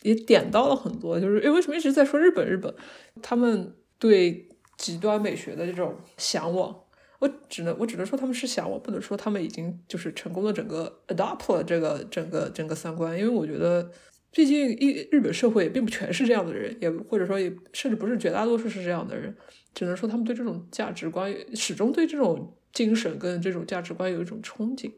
[0.02, 2.46] 也点到了很多，就是因为什么一直在说日本？
[2.46, 2.74] 日本
[3.22, 6.78] 他们对极端美学的这种向往。
[7.20, 13.88] 我只能我只能说他们是想，我不能说他们已经就是成功的整个 adopt 了这个整个整个三观，因为我觉得，
[14.32, 19.36] 毕竟一日本社会也并不全是这样的人，也或者说也甚至不是绝大多数是这样的人，
[19.74, 24.90] 只能说他们对这种价值观始终对这种精神跟这种价值观有一种憧憬。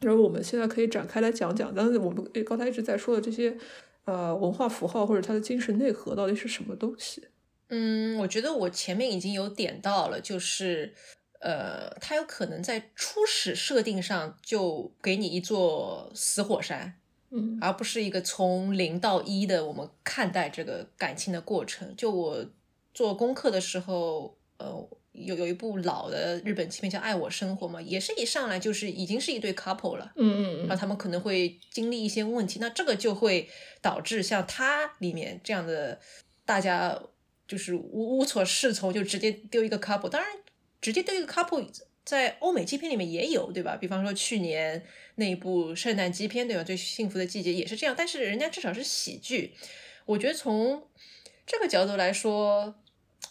[0.00, 3.56] 然后我们现在可以展开来讲讲，但是我们刚才一直在说的这些
[4.06, 7.28] 呃文化符号或者它的精神内核到底是什么东西？
[7.68, 10.94] 嗯，我觉得我前面已经有点到了，就是。
[11.40, 16.97] 呃，它有可能在初始设定上就给你一座死火山，
[17.30, 21.94] 嗯，而不是一个从零到一的我们看待这个感情的过程。
[21.96, 22.46] 就我
[22.94, 33.48] 做功课的时候，呃，有有一部老的日本纪片叫《爱我生活》嘛，也是一上来就是已经是一对 couple 了，嗯嗯嗯，然后他们可能会经历一些问题，那这个就会
[33.80, 36.00] 导致像他里面这样的
[36.44, 37.00] 大家
[37.46, 40.30] 就是无无所适从，就直接丢一个 couple，当然。
[40.80, 41.68] 直接丢一个 couple
[42.04, 43.74] 在欧美基片里面也有，对吧？
[43.74, 44.80] 比方说去年
[45.18, 46.64] 那一部圣诞基片，对吧？
[46.64, 49.52] 最幸福的季节也是这样，但是人家至少是喜剧。
[50.06, 50.88] 我觉得从
[51.46, 52.74] 这个角度来说，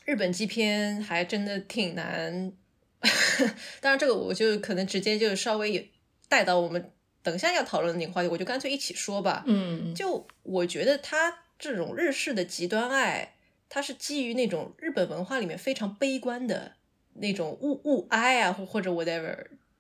[0.06, 2.54] 日本基片还真的挺难。
[3.82, 5.90] 当然，这个我就可能直接就稍微也
[6.30, 6.92] 带到我们
[7.24, 9.44] 等一下要讨论的那个话题，我就干脆一起说吧。
[9.48, 13.36] 嗯，就我觉得他这种日式的极端爱，
[13.70, 16.74] 它是基于那种日本文化里面非常悲观的。
[17.20, 19.36] 那种物物哀啊，或或者 whatever，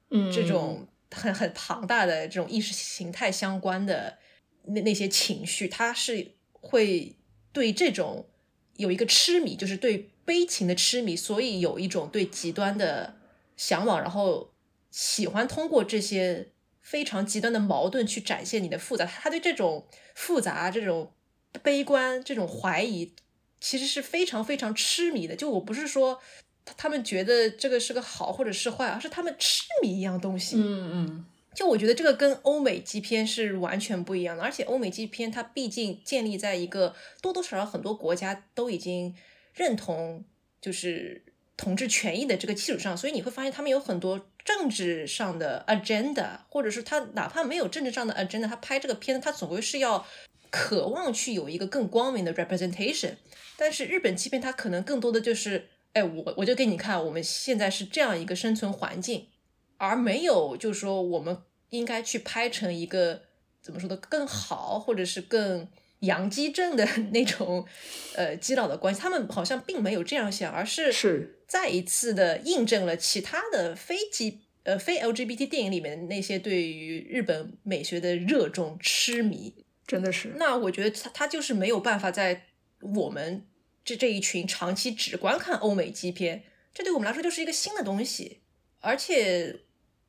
[0.09, 4.17] 嗯，这种很很庞大的这种意识形态相关的
[4.65, 7.17] 那那些情绪，他是会
[7.51, 8.29] 对这种
[8.75, 13.17] 有一个痴迷，就是对悲情的痴迷，所以有一种对极端的
[13.55, 14.53] 向往，然后
[14.91, 16.51] 喜欢通过这些
[16.81, 19.05] 非常极端的矛盾去展现你的复杂。
[19.05, 21.13] 他对这种复杂、这种
[21.63, 23.13] 悲观、这种怀疑，
[23.59, 25.35] 其实是非常非常痴迷的。
[25.35, 26.21] 就我不是说。
[26.75, 30.57] 他们觉得这个是个好或者是坏，而是他们痴迷一样东西。
[30.57, 39.15] 嗯嗯，就我觉得这个跟欧美基片是完全不一样的，而且欧美基片它毕竟建立在一个多多少少很多国家都已经
[39.53, 40.25] 认同
[40.59, 41.23] 就是
[41.55, 50.05] 同志权益的这个基础上，所以你会发现他们有很多政治上的 agenda，或者是他哪怕没有政治上的 agenda，他拍这个片子，他总归是要
[50.49, 53.13] 渴望去有一个更光明的 representation。
[53.57, 59.27] 但是日本欺骗他可能更多的就是，哎，我我就给你看，我们现在是这样一个生存环境，
[59.77, 61.37] 而没有就是说我们
[61.69, 63.23] 应该去拍成一个
[63.61, 65.67] 怎么说的更好，或者是更。
[66.01, 67.65] 阳基正的 那种，
[68.13, 80.35] 呃，基佬的关系，他们好像并没有这样想，而是是再一次的印证了其他的非基呃非 LGBT 电影里面那些对于日本美学的热衷痴迷，真的是。
[80.35, 82.43] 那我觉得他他就是没有办法在
[82.93, 83.43] 我们
[83.87, 88.41] 这这一群长期只观看欧美基片，这对我们来说就是一个新的东西，
[88.81, 89.61] 而且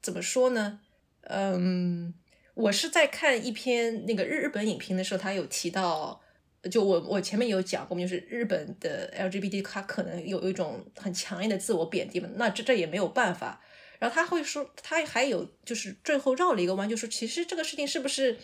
[0.03, 0.81] 怎么说呢？
[1.23, 2.13] 嗯。
[2.55, 6.21] 我是在看一篇那个日日本影评的时候，他有提到，
[6.69, 13.63] 就我我前面有讲过，就是日本的 LGBT 他可能有一种很强烈的自我贬低嘛，那这这也没有办法。
[14.01, 18.37] 然后他会说，他还有就是最后绕了一个弯，就说其实这个事情是不是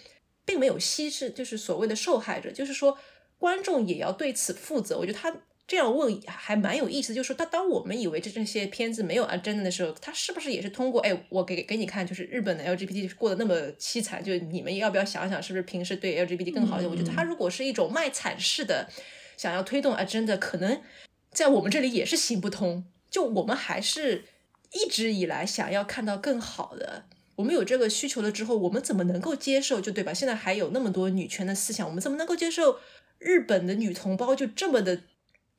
[0.45, 2.97] 并没有稀释，就是所谓的受害者，就是说
[3.39, 4.99] 观众也要对此负责。
[4.99, 5.35] 我觉得他。
[5.67, 16.91] 这样问还蛮有意思，就是说，他当我们以为这这些片子没有 agenda 的时候，他是不是也是通过哎，我给给你看，就是日本的 LGBT 过得那么凄惨，就你们要不要想想，是不是平时对 LGBT 更好一点？
[16.91, 18.91] 我觉得他如果是一种卖惨式的，
[19.39, 20.83] 想要推动 agenda，可能
[21.31, 22.85] 在我们这里也是行不通。
[23.11, 24.27] 就我们还是
[24.75, 27.07] 一直以来想要看到更好的，
[27.37, 29.81] 我们有这个需求了之后，我们怎么能够接受？
[29.81, 30.13] 就对吧？
[30.13, 32.79] 现在还有那么多女权的思想，我们怎么能够接受
[33.25, 35.01] 日本的女同胞就这么的？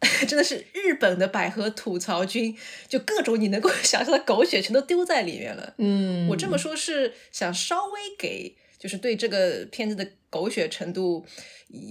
[0.28, 2.55] 真的是日本的百合吐槽君，
[2.88, 5.74] 就各种你能够 想象的狗血全都丢在里面了。
[5.78, 11.26] 嗯，我这么说，是想稍微给，就是对这个片子的狗血程度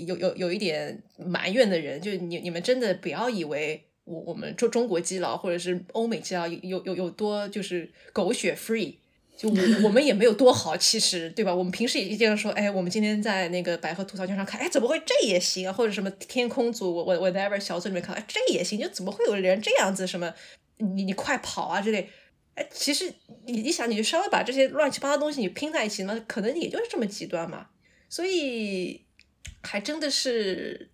[0.06, 8.96] 有有有一点埋怨的人，就你你们真的不要以为我我们中中国基佬或者是欧美基佬有有有多就是狗血 free。
[9.44, 11.54] 我我们也没有多好，其实对吧？
[11.54, 15.72] 我们平时也经常说，哎，我们今天在那个百合吐槽圈上看，哎，怎么会这也行啊？
[15.72, 20.06] 或者什么天空组，我我我 never 小组里面看，哎，这也行，就怎么会有人这样子？
[20.06, 20.32] 什么
[20.78, 22.08] 你你快跑啊之类？
[22.54, 23.12] 哎，其实
[23.46, 27.66] 你你想，你就稍微把这些乱七八糟东西你拼在一起，那可能也就是这么极端嘛。
[28.08, 29.04] 所以
[29.62, 30.90] 还真的是，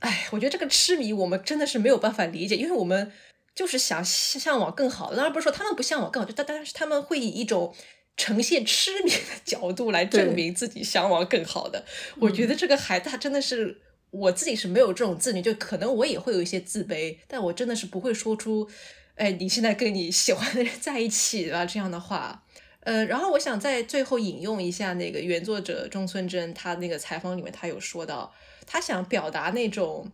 [0.00, 3.12] 哎，我觉得这个痴迷我们真的是没有办法理解，因为我们。
[3.54, 7.74] 就是想向往更好的，当然不是说他们不向往更好，就但但是他们会以一种
[8.16, 11.84] 呈现痴迷的 角度来证明自己向往更好的。
[12.18, 18.68] 我觉得这个孩子他真的是我自己是没有这种自律，就可能我也会有一些自卑，但我真的是不会说出，
[19.16, 22.44] 哎，你现在跟你喜欢的人在一起了这样的话。
[22.80, 28.34] 呃，然后我想在最后引用一下那个原作者中村真，他那个采访里面他有说到，
[28.66, 30.10] 他想表达那种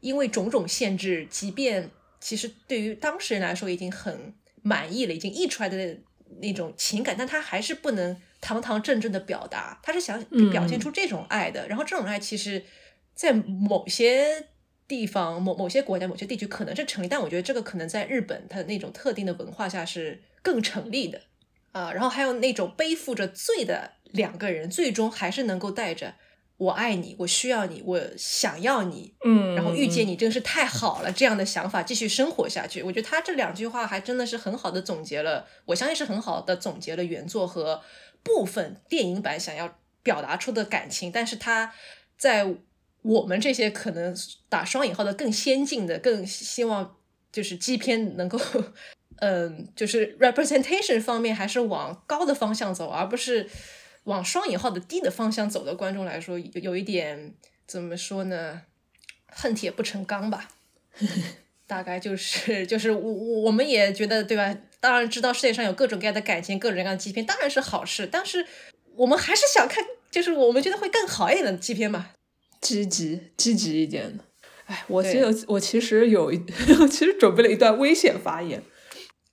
[0.00, 1.90] 因为种种限制，即便。
[2.24, 5.98] 其实对于当事人来说已经很满意了，已经溢出来的
[6.40, 11.68] 那种情感，但他还是不能堂堂正正的表达，他是想表现出这种爱的。
[11.68, 12.64] 然后这种爱其实，
[13.14, 14.46] 在某些
[14.88, 21.20] 地方、某某些国家、某些地区可能是成立，但我觉得这个可能在日本它那种特定的文化下是更成立的
[21.72, 21.92] 啊。
[21.92, 26.14] 然后还有那种背负着罪的两个人，最终还是能够带着。
[26.56, 32.80] 我爱你，我需要你，我想要你，嗯，然后遇见你真是太好了，这样的想法继续生活下去。
[32.80, 37.82] 我觉得他这两句话还真的是很好的总结了，我相信是很好的总结了原作和
[38.22, 41.10] 部分电影版想要表达出的感情。
[41.10, 41.74] 但是他
[42.16, 42.54] 在
[43.02, 44.16] 我们这些可能
[44.48, 46.96] 打双引号的更先进的、更希望
[47.32, 48.38] 就是基片能够，
[49.16, 53.50] 嗯，就是 representation 方面还是往高的方向走，而不是。
[54.04, 57.34] 往双引号的低的方向走的观众来说，有有一点
[57.66, 58.62] 怎么说呢？
[59.36, 60.50] 恨铁不成钢吧，
[61.66, 64.56] 大概就是就是我我我们也觉得对吧？
[64.78, 68.46] 当然知道世界上有各种各样的感情，各种各样的基片当然是好事，但是
[68.94, 72.10] 我们还是想看，就是我们觉得会更好一点的基片嘛，
[72.60, 74.24] 积极积极一点的。
[74.66, 76.38] 哎，我其实我其实有一
[76.88, 78.62] 其实准备了一段危险发言，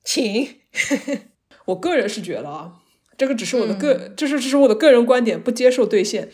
[0.04, 0.62] 请。
[1.66, 2.81] 我个人是觉得啊。
[3.18, 6.30] 这个只是我的个，这是这是我的个人观点，不接受兑现。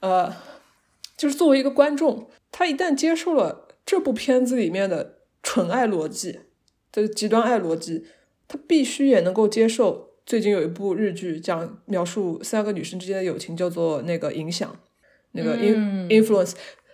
[0.00, 0.32] 呃，
[1.16, 6.40] 就是作为一个观众，他一旦接受了这部片子里面的纯爱逻辑
[6.92, 8.06] 的极端爱逻辑，
[8.46, 10.10] 他必须也能够接受。
[10.24, 14.78] 最近有一部日剧讲描述三个女生之间的友情，叫做那个影响，
[15.32, 16.52] 那个 in influence。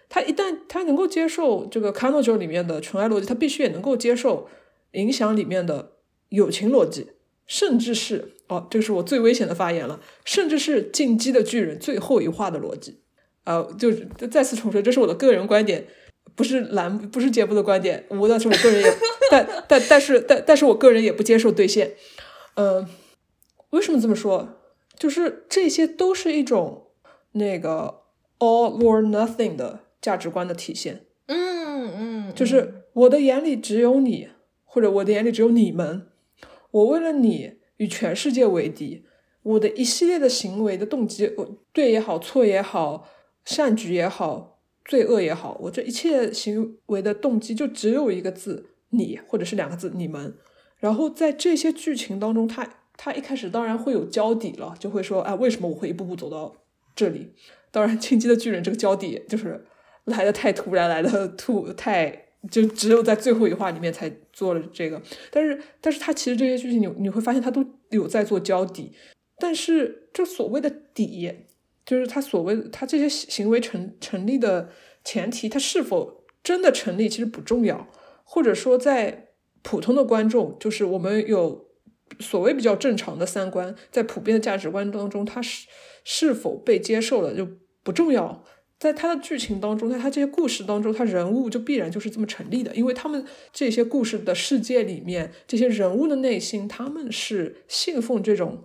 [0.09, 4.49] 他一旦他能够接受这个 c a n o j o 里面的纯爱逻辑，他必须也能够接受
[4.93, 5.93] 影响里面的
[6.31, 7.09] 友情逻辑。
[7.47, 10.01] 甚至是哦，这是我最危险的发言了。
[10.25, 13.01] 甚至是进击的巨人最后一话的逻辑，
[13.45, 13.93] 呃，就
[14.27, 15.87] 再次重申，这是我的个人观点，
[16.35, 18.05] 不是栏不是节目的观点。
[18.11, 18.95] 无论是我个人也，
[19.31, 21.95] 但但但是但但是我个人也不接受兑现。
[22.55, 22.87] 嗯，
[23.71, 24.49] 为什么这么说？
[24.99, 26.89] 就是这些都是一种
[27.33, 28.01] 那个
[28.39, 31.05] all or nothing 的价值观的体现。
[31.27, 34.29] 嗯嗯，就是我的眼里只有你，
[34.65, 36.09] 或者我的眼里只有你们。
[36.71, 39.05] 我为了你与全世界为敌，
[39.43, 41.29] 我的一系列的行为的动机，
[41.73, 43.09] 对也好，错也好，
[43.45, 50.37] 善举也好，罪恶也好，我这一切行为的动机就只有一个字“你”，或者是两个字“你们”。
[50.79, 56.55] 然后在这些剧情当中，他他一开始当然会有交底了，就会说：“哎，为什么我会一步步走到
[56.95, 57.33] 这里？”
[57.73, 59.65] 当然，《进击的巨人》这个交底就是
[60.05, 62.28] 来的太突然，来的突太。
[62.51, 68.93] 就只有在最后一话里面才做了这个，但是，但是他其实这些剧情你你会发现他都有在做交底，
[69.39, 71.33] 但是这所谓的底，
[71.85, 74.71] 就是他所谓他这些行为成成立的
[75.03, 77.89] 前提，他是否真的成立其实不重要，
[78.23, 79.31] 或者说在
[79.63, 81.69] 普通的观众，就是我们有
[82.21, 85.67] 所谓比较正常的三观，在普遍的价值观当中，他是
[86.05, 87.47] 是否被接受了就
[87.83, 88.45] 不重要。
[88.79, 98.63] 在他的剧情当中，在他这些故事当中，他人物就必然就是这么成立的，因为他们这些故事的世界里面，这些人物的内心，他们是信奉这种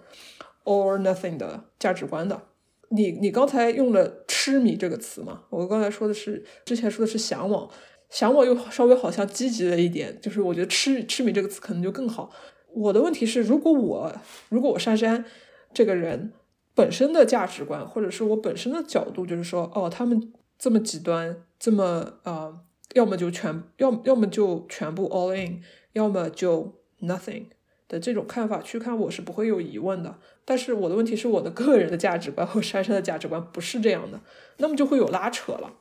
[0.65, 2.43] or nothing 的价值观的。
[2.89, 5.45] 你你刚才用了痴迷这个词嘛？
[5.49, 7.67] 我刚才说的是之前说的是向往，
[8.11, 12.29] 向往又稍微好像积极了一点，就是我觉得痴痴迷这个词可能就更好。
[12.75, 14.15] 我的问题是，如果我
[14.49, 15.25] 如果我珊珊
[15.73, 16.33] 这个人。
[16.75, 22.61] 本身的价值观，或者是我本身的角度，就是说，哦，他们这么极端，这么啊，
[22.93, 25.61] 要么就全，要要么就全部 all in，
[25.91, 27.45] 要么就 nothing
[27.87, 30.17] 的这种看法去看，我是不会有疑问的。
[30.45, 34.19] 但是我的问题是，我的个人的价值观和珊珊的价值观不是这样的，
[34.57, 35.71] 那么就会有拉扯了。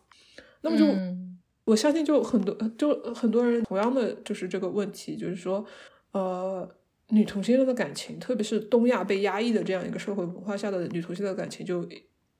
[0.60, 0.84] 那么就
[1.64, 5.64] 我相信，就很多，就很多人同样的就是这个问题，就是说，
[6.12, 6.68] 呃。
[7.14, 11.86] 女同性恋的感情，特别是东亚被压抑的这样一个社会文化下的女同性恋的感情，就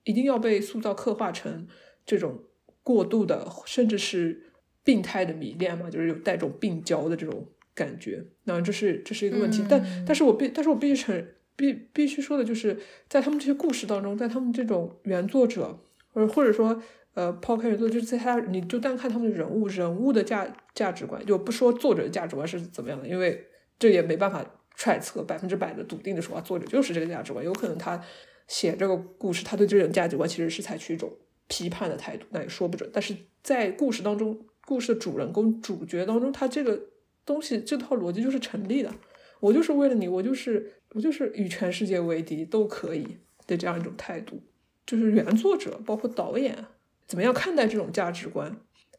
[0.03, 1.67] 一定要被塑造刻画成
[2.07, 2.41] 这种
[2.81, 4.51] 过度的，甚至是
[4.83, 5.91] 病态的迷恋嘛？
[5.91, 8.25] 就是有带种病娇的这种感觉。
[8.45, 9.63] 那这是这是一个问题。
[9.69, 12.75] 但但是我必但是我必须承必必须说的就是，
[13.07, 15.79] 在他们这些故事当中，在他们这种原作者，
[16.13, 16.81] 或者或者说
[17.13, 23.45] 呃抛开原作，就是在他你就单看他们的人物人物的价价值观，就不说作者的价值观是怎么样的，因为
[23.77, 24.43] 这也没办法。
[24.75, 27.43] 揣测百分之百的笃定的说啊，作者就是这个价值观。
[27.43, 28.01] 有可能他
[28.47, 31.11] 写这个故事，他对这种价值观其实是采取一种
[31.47, 32.89] 批判的态度，那也说不准。
[32.91, 36.79] 但是在故事当中，故事的主人公、主角当中，他这个
[37.25, 38.91] 东西、这套逻辑就是成立的。
[39.39, 44.41] 我就是为了你，我就是我就是与全世界为敌都可以的这样一种态度。
[44.85, 46.65] 就是原作者包括导演
[47.07, 48.57] 怎么样看待这种价值观？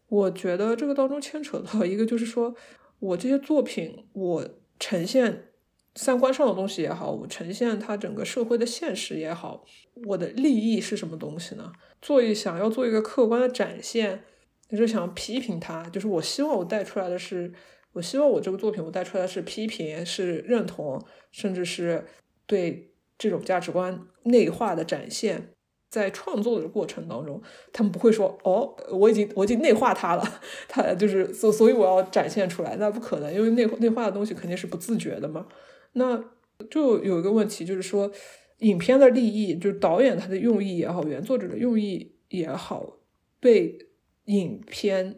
[0.09, 2.55] 我觉得这个当中牵扯到一个，就是说
[2.99, 4.49] 我这些作品，我
[4.79, 5.49] 呈现。
[5.97, 9.65] 三观上的东西也好，我呈现它整个社会的现实也好，
[10.07, 11.73] 我的利益是什么东西呢？
[12.03, 14.25] 做一想要做一个客观的展现，
[14.69, 17.53] 就是想批评它，就是我希望我带出来的是，
[17.93, 22.05] 我希望我这个作品我带出来的是批评，是认同，甚至是
[22.47, 25.51] 对这种价值观内化的展现。
[25.91, 27.41] 在创作的过程当中，
[27.73, 35.47] 他们不会说哦，我已经我已经内化它了，它就是所所以我要展现出来，那不可能，因为内内化的东西肯定是不自觉的嘛。
[35.95, 36.23] 那
[36.71, 38.13] 就有一个问题，就是说，
[38.59, 42.99] 影片的利益，就是导演他的用意也好，原作者的用意也好，
[43.41, 43.79] 被
[44.27, 45.17] 影片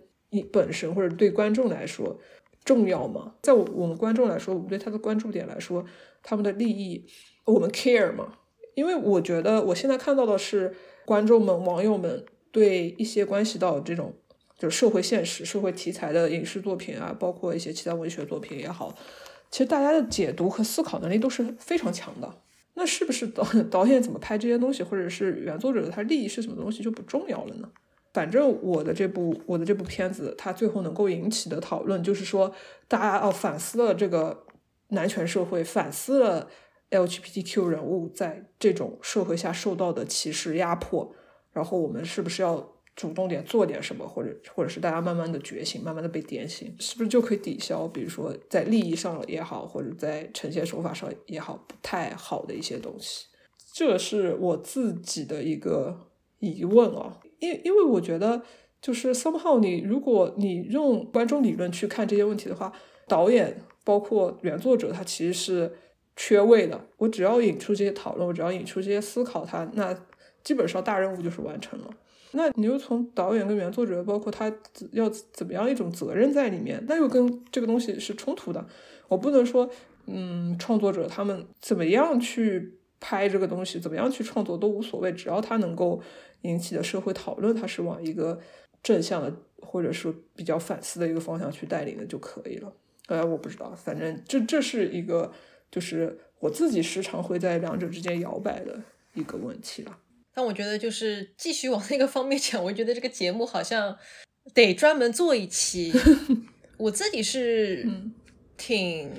[0.53, 2.18] 本身或者对观众来说
[2.64, 3.35] 重要吗？
[3.43, 5.85] 在我我们观众来说，我们对他的关注点来说，
[6.22, 7.07] 他们的利益
[7.45, 8.33] 我们 care 吗？
[8.74, 10.74] 因为我觉得我现在看到的是
[11.05, 14.14] 观众们、网友们对一些关系到这种
[14.59, 18.95] 就是社会现实、社会题材的影视作品啊，包括一些其他文学作品也好。
[19.51, 22.42] 其实大家的解读和思考能力都是非常强的。
[22.74, 27.68] 那是不是导 导演怎么拍这些东西，或者是原作者的他利益是什么东西就不重要了呢？
[28.12, 32.55] 反正我的这部我的这部片子，它最后能够引起的讨论，就是说
[32.86, 34.44] 大家哦反思了这个
[34.88, 36.49] 男权社会，反思了
[36.90, 41.14] LGBTQ 人物在这种社会下受到的歧视压迫，
[41.53, 42.76] 然后我们是不是要？
[42.97, 47.86] 主动点做点什么，或者或者是大家慢慢的觉醒，慢慢的被点醒，是不是就可以抵消？
[47.86, 53.26] 比如说在利益上也好，或者在呈现手法上也好，不太好的一些东西，
[53.74, 57.20] 这是我自己的一个疑问啊。
[57.38, 58.40] 因因为我觉得，
[58.80, 62.72] 就是 somehow 你如果你用观众理论去看这些问题的话，
[63.07, 65.76] 导演包括原作者他其实是
[66.16, 66.88] 缺位的。
[66.97, 69.94] 我只要引出这些讨论，我只要引出这些思考，他那
[70.42, 71.90] 基本上大任务就是完成了。
[72.37, 74.53] 那你又从导演跟原作者，包括他
[74.93, 78.64] 要怎么样一种责任在里面，那又跟这个东西是冲突的。
[79.09, 79.68] 我不能说
[80.07, 86.01] 嗯，创作者他们怎么样去拍这个东西，怎么样去创作都无所谓，只要他能够
[86.43, 88.39] 引起的社会讨论，它是往一个
[88.82, 92.72] 正向的或者是比较反思的一个方向去带领的就可以了。
[93.09, 95.32] 呃，我不知道，反正这这是一个，
[95.70, 98.82] 就是我自己时常会在两者之间摇摆的
[99.14, 99.99] 一个问题了。
[100.37, 103.97] 但我觉得就是继续往那个方面讲，我觉得这个节目好像
[104.53, 105.91] 得专门做一期。
[106.76, 107.89] 我自己是
[108.59, 109.11] 挺，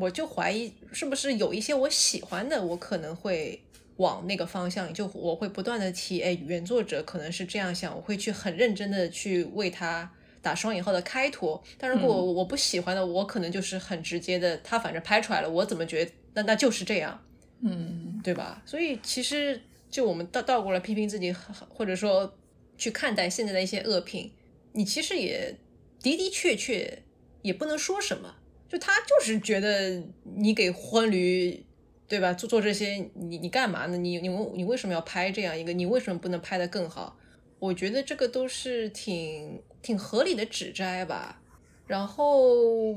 [0.00, 3.62] 我就怀疑是不是有一些我喜欢的，我可能会
[3.96, 10.10] 往那个方向，就我会不断的提，哎，原作者可能是这样想，我会去很认真的去为他
[10.40, 11.62] 打双引号的开脱。
[11.76, 17.22] 但如果我不喜欢的，我可能就是很直接的，他反正拍出来了，我怎么觉得那那就是这样，
[17.62, 18.62] 嗯，对吧？
[18.64, 19.60] 所以其实
[19.90, 21.34] 就我们倒倒过来批评自己，
[21.68, 22.38] 或者说
[22.78, 24.32] 去看待现在的一些恶评，
[24.72, 25.56] 你其实也。
[26.02, 27.02] 的的确确
[27.42, 28.36] 也不能说什么，
[28.66, 31.62] 就他就是觉得你给婚驴，
[32.08, 32.32] 对吧？
[32.32, 33.98] 做做这些，你你干嘛呢？
[33.98, 35.74] 你你你为什么要拍这样一个？
[35.74, 37.18] 你为什么不能拍得更好？
[37.58, 41.42] 我觉得这个都是挺挺合理的指摘吧。
[41.86, 42.96] 然后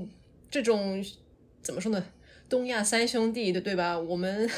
[0.50, 1.04] 这种
[1.62, 2.06] 怎么说呢？
[2.48, 4.00] 东亚三兄弟的对吧？
[4.00, 4.50] 我们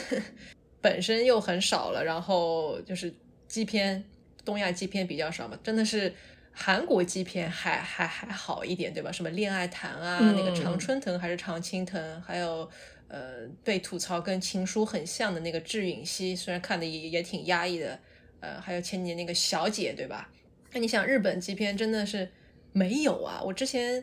[0.86, 3.12] 本身又很少了，然后就是
[3.48, 4.04] 基片，
[4.44, 6.14] 东亚基片比较少嘛，真的是。
[6.58, 9.12] 韩国基片还还还好一点，对吧？
[9.12, 12.70] 什么恋爱谈啊，那个常春藤还是常青藤，还有
[13.10, 18.00] 呃被吐槽跟情书很像的那个智允熙，虽然看的也也挺压抑的，
[18.40, 20.32] 呃，还有前年那个小姐，对吧？
[20.72, 22.32] 那你想日本基片真的是
[22.72, 23.42] 没有啊？
[23.44, 24.02] 我之前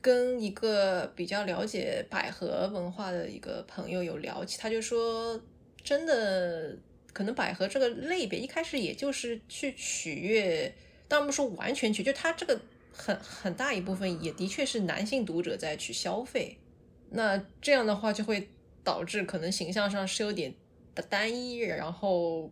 [0.00, 5.40] 跟一个比较了解百合文化的一个朋友有聊起，他就说，
[5.82, 6.76] 真的
[7.12, 10.72] 可能百合这个类别一开始也就是去取悦。
[11.08, 12.58] 当然不说完全取，就它这个
[12.92, 16.56] 很很大一部分也的确是男性读者在去消费，
[17.10, 18.48] 那这样的话就会
[18.82, 20.54] 导致可能形象上是有点
[20.94, 22.50] 的单一，然后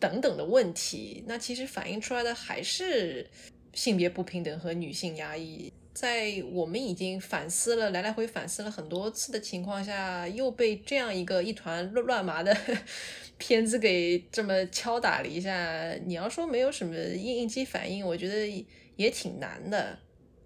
[0.00, 1.22] 等等的问题。
[1.26, 3.28] 那其实反映出来的还是
[3.74, 5.70] 性别不平等和女性压抑。
[6.00, 12.56] 在我们已经反思了来来回反思了很多次的情况下，又被这样一个一团乱乱麻的。
[13.36, 19.98] 片子给这么敲打了一下，你要说没有什么应应激反应，我觉得也挺难的。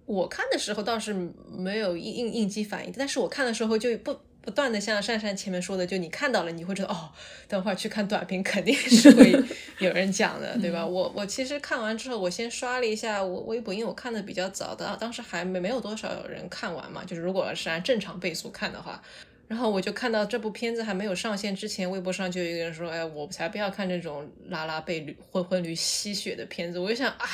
[0.07, 1.12] 我看的时候倒是
[1.50, 7.09] 没有应应应激反应，但是我看的时候就不不断的像珊珊前面说的，就你看到了，你会知道哦，
[7.49, 9.32] 等会儿去看短评肯定是会
[9.78, 10.84] 有人讲的，对吧？
[10.84, 19.01] 我我其实看完之后，我先刷了一下我微博，因为我看的比较早的，当时还没没有多少人看完嘛，就是如果是按正常倍速看的话。
[19.49, 27.28] 然后我就看到这部片子还没有上线之前，微博上就有一个人说：“哎，我才不要看这种拉拉被驴昏昏驴吸血的片子。”我就想啊，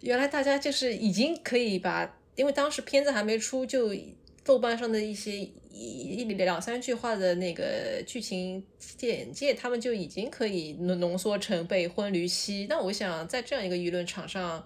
[0.00, 3.94] 原来大家就是已经可以把，因为当时片子还没出，就
[4.42, 12.66] 豆瓣上的一些一两三句话的那个剧情简介，他们就已经可以浓浓缩成被婚驴吸。
[12.68, 14.64] 那我想在这样一个舆论场上，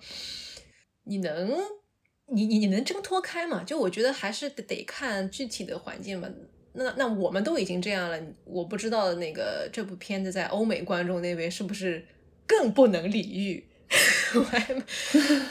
[1.04, 1.56] 你能？
[2.28, 3.62] 你你你能挣脱开吗？
[3.62, 6.28] 就我觉得还是得得看具体的环境嘛。
[6.72, 12.04] 那那我们都已经这样了，我不知道那个这部片子在欧美观众那边是不是
[12.44, 13.64] 更不能理喻。
[14.34, 14.82] 我还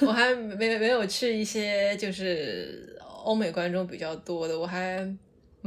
[0.02, 5.00] 我还没没有去一些就是欧美观众比较多的，我还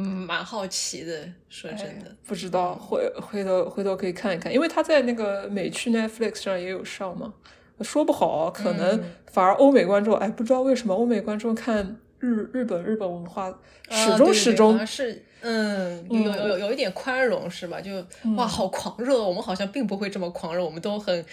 [0.03, 1.29] 蛮好奇的。
[1.49, 7.33] 说真的，不知道，回回头回头可以看一看，因为他在那个美区 Netflix 上也有上嘛。
[7.81, 13.57] 说不好，可能反而欧美观众哎，不知道为什么欧美观众看日日本日本文化
[13.89, 17.81] 始终始终是嗯有有有有一点宽容是吧？
[17.81, 18.05] 就
[18.37, 21.25] 哇好狂热，我们好像并不会这么狂热，我们都很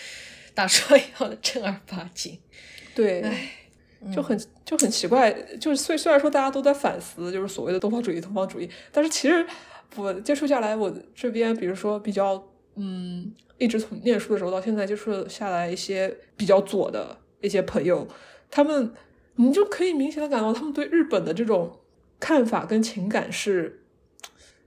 [0.54, 2.38] 打说要的正儿八经。
[2.94, 3.24] 对，
[4.14, 9.46] 就很就很奇怪，就是虽虽然说大家都在反思，就是所谓的东方主义东方主义，但是其实
[9.96, 13.34] 我接触下来，我这边比如说比较嗯。
[13.58, 18.06] 一直从念书的时候到现在接触下来一些比较左的一些朋友，
[18.52, 18.92] 他们
[19.36, 21.80] 你就可以明显的感到他们对日本的这种
[22.20, 23.82] 看法跟情感是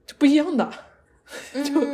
[0.07, 0.73] 就不一样的，
[1.53, 1.85] 就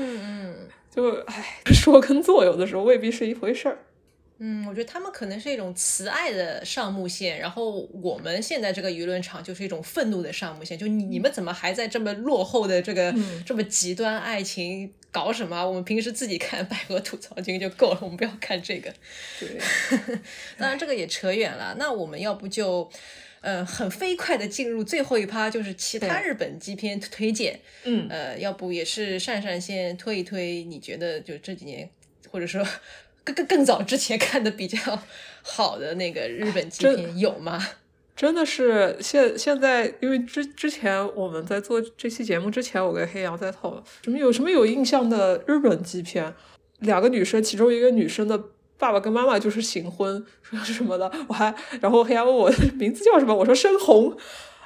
[0.88, 3.78] 就哎，说跟做有的时候未必是一回事儿。
[4.46, 13.14] 嗯，我觉得他们可能是一种慈爱的上木线，然后我们现在这个舆论场就是一种愤怒的上木线，就你们怎么还在这么落后的这个
[13.46, 14.92] 这么极端爱情？
[15.10, 15.64] 搞什么？
[15.64, 18.92] 我们平时自己看百合吐槽君就够了，我们不要看这个。
[19.40, 19.58] 对，
[20.58, 21.74] 当然这个也扯远了。
[21.78, 22.90] 那我们要不就，
[23.40, 27.60] 呃，很飞快的进入最后一趴，就是其他日本基片推荐。
[27.84, 31.88] 嗯，呃，要不也是善善先推一推，你觉得就这几年，
[32.30, 32.66] 或者说
[33.24, 34.78] 更更更早之前看的比较
[35.42, 37.58] 好的那个日本基片有吗？
[38.14, 46.32] 真的是现现在，因为之之前我们在做这期节目之前，我跟黑羊在讨论什么有什么有印象的日本基片，
[46.78, 48.40] 两个女生，其中一个女生的
[48.78, 50.24] 爸爸跟妈妈就是行婚，
[50.62, 54.16] 什么的，我还然后黑羊问我名字叫什么，我说深红，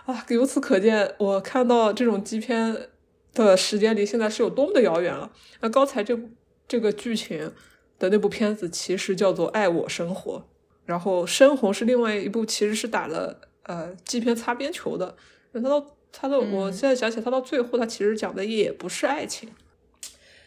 [0.04, 2.88] 啊，由此可见，我看到这种基片
[3.32, 5.30] 的时间离现在是有多么的遥远了。
[5.60, 6.28] 那刚才这部
[6.66, 7.50] 这个剧情
[7.98, 10.38] 的那部片子其实叫做《爱我生活》。
[10.86, 15.14] 然后深红是另外一部，其实是打了呃基片擦边球的。
[15.52, 19.50] 他到他到，我现在想起他到最后，他其实讲的也不是爱情。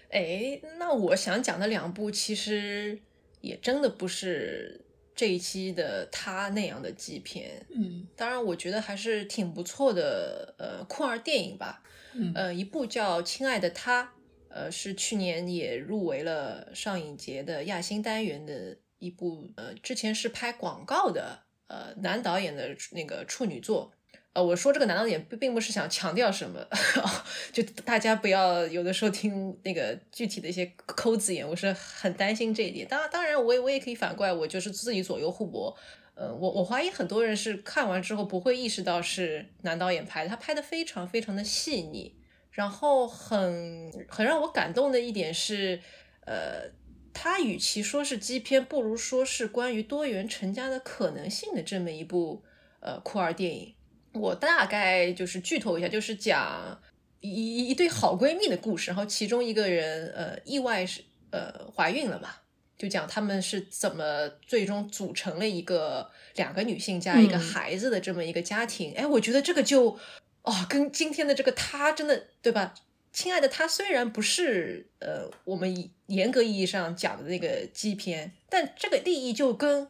[0.09, 2.97] 哎，那我想讲的两部，其实
[3.41, 4.81] 也真的不是
[5.15, 7.65] 这一期的他那样的基片。
[7.69, 10.55] 嗯，当然，我觉得还是挺不错的。
[10.57, 11.83] 呃，酷儿电影吧。
[12.13, 14.03] 嗯，呃，一部叫《亲爱的他》，
[14.53, 18.77] 呃，是去年也入围了上影节的亚新单元的。
[19.01, 23.91] 一部呃，之前是拍广告的呃男导演的那个处女作，
[24.33, 26.63] 呃，我说这个男导演并并不是想强调什么，
[27.51, 32.87] 就大家不要有的时候听那个具体的一些抠字眼，我是很担心这一点。
[32.87, 35.75] 当当然，我也我也可以反过来，我就是自己左右互搏。
[36.13, 42.15] 呃，我我怀疑很多人是看完之后不会意识到是男导演拍的，他拍的非常非常的细腻，
[42.51, 45.81] 然后很很让我感动的一点是，
[46.25, 46.79] 呃。
[47.13, 52.41] 它与其说是基片，不如说是关于多元成家的可能性的这么一部
[52.79, 53.75] 呃酷儿电影。
[54.13, 56.81] 我大概就是剧透一下，就是讲
[57.19, 62.29] 一一对好闺蜜的故事，然后其中一个人呃意外是呃怀孕了嘛，
[62.77, 68.93] 就讲他们是怎么最终组成了一个两个女性加一个孩子的这么一个家庭。
[68.95, 69.99] 哎，我觉得这个就
[70.43, 72.73] 哦，跟今天的这个他真的对吧？
[73.13, 79.85] 亲爱的，他虽然不是呃我们严格意义上讲的那个基片，但这个利益就跟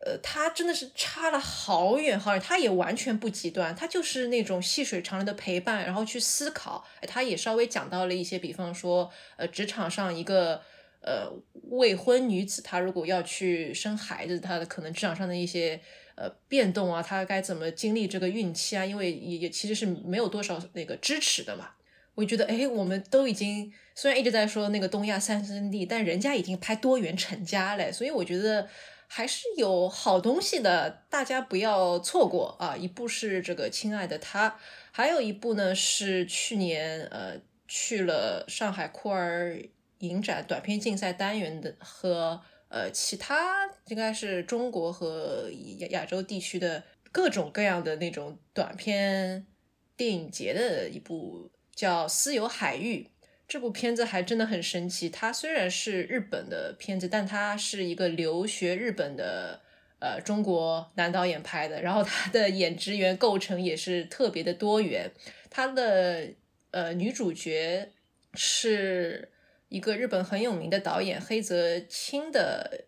[0.00, 2.40] 呃他真的是差了好远好远。
[2.40, 6.84] 他也完全不极端，他就是那种细水长流的陪伴，然后去思考。
[7.06, 10.60] 他也稍微讲到了一些，比方说呃职场上一个
[11.00, 11.30] 呃
[11.70, 15.80] 未婚女子，她如果要去生孩子，她的可能职场上的一些
[16.16, 18.84] 呃变动啊，他该怎么经历这个孕期啊？
[18.84, 21.70] 因为也也其实是没有多少那个支持的嘛。
[22.14, 28.68] 我觉得，哎，我们都已经虽然一直在说那个东亚三兄弟，但人家已经拍多元成家了，所以我觉得
[29.08, 32.76] 还是有好东西的，大家不要错过啊！
[32.76, 34.50] 一部是这个《亲爱的他》，
[34.92, 37.32] 还有一部呢是去年呃
[37.66, 39.60] 去了上海酷儿
[39.98, 49.46] 影展短片竞赛单元的和呃其他应该是中国和亚亚洲地区的各种各样的那种短片
[49.96, 51.50] 电影节的一部。
[51.76, 53.10] 叫《私有海域》
[53.48, 55.10] 这部片子还真的很神奇。
[55.10, 59.60] 它虽然是日本的片子，但它是一个留学日本的
[59.98, 61.82] 呃中国男导演拍的。
[61.82, 65.10] 然后他的演职员构成也是特别的多元。
[65.50, 66.28] 他的
[66.70, 67.90] 呃女主角
[68.34, 69.32] 是
[69.74, 72.38] 一个日本很有名的导演黑泽清的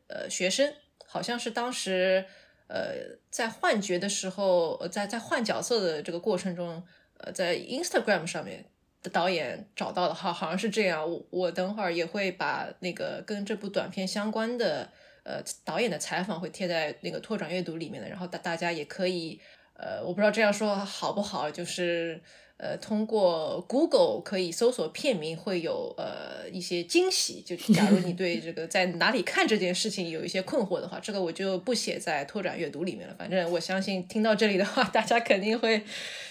[0.09, 0.73] 呃学生，
[1.05, 2.25] 好像是当时
[2.69, 6.83] 呃在换角的时候，在在换角色的这个过程中，
[7.19, 8.65] 呃在 Instagram 上面
[9.03, 9.11] 的。
[9.11, 14.91] 导演找到的好好像是这样，我我等会儿也会把那个跟这部短片相关的
[15.23, 19.41] 呃导演的采访会贴在那个拓展阅读里面的，然后大大家也可以
[19.75, 22.21] 呃我不知道这样说好不好，就是
[22.59, 33.15] 呃通过 Google 可以搜索片名会有呃一些惊喜，就假如你对这个 在哪里看这件事情有一些困惑的话，这个我就不写在拓展阅读里面了。
[33.19, 35.83] 反正我相信听到这里的话，大家肯定会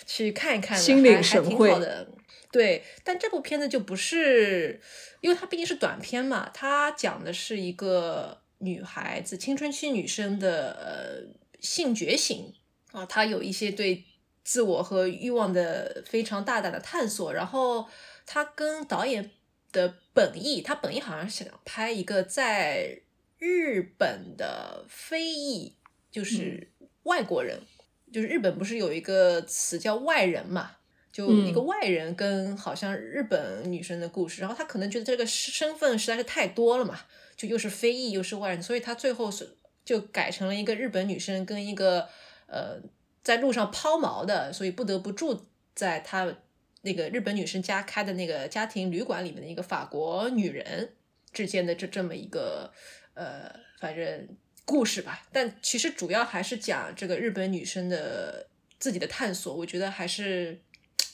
[0.05, 2.07] 去看一看，心领神会的。
[2.51, 4.79] 对，但这部片子就不是，
[5.19, 12.53] 因为它毕竟是短片嘛，它讲的是一个女孩子青春期女生的呃性觉醒
[12.93, 14.05] 啊，她有一些对
[14.45, 17.85] 自我和欲望的非常大胆的探索，然后
[18.25, 19.31] 他跟导演
[19.73, 23.01] 的本意，他本意好像是想拍一个在
[23.37, 25.75] 日本的非裔，
[26.09, 26.71] 就是
[27.03, 27.59] 外国人，
[28.13, 30.77] 就是日本不是有一个词叫外人嘛。
[31.11, 36.99] 就一个外人跟好像日本女生的故事，然后他可能觉得这个身份实在是太多了嘛，
[37.37, 39.55] 就又是非裔又是外人，所以他最后是
[39.85, 42.09] 就改成了一个日本女生跟一个
[42.47, 42.81] 呃
[43.25, 46.33] 在路上抛锚的，所以不得不住在他
[46.83, 50.93] 那个日本女生家开的那个家庭旅馆里面的一个法国女人
[51.33, 52.71] 之间的这这么一个
[53.15, 54.29] 呃反正
[54.63, 55.27] 故事吧。
[55.33, 58.47] 但其实主要还是讲这个日本女生的
[58.79, 60.61] 自己的探索，我觉得还是。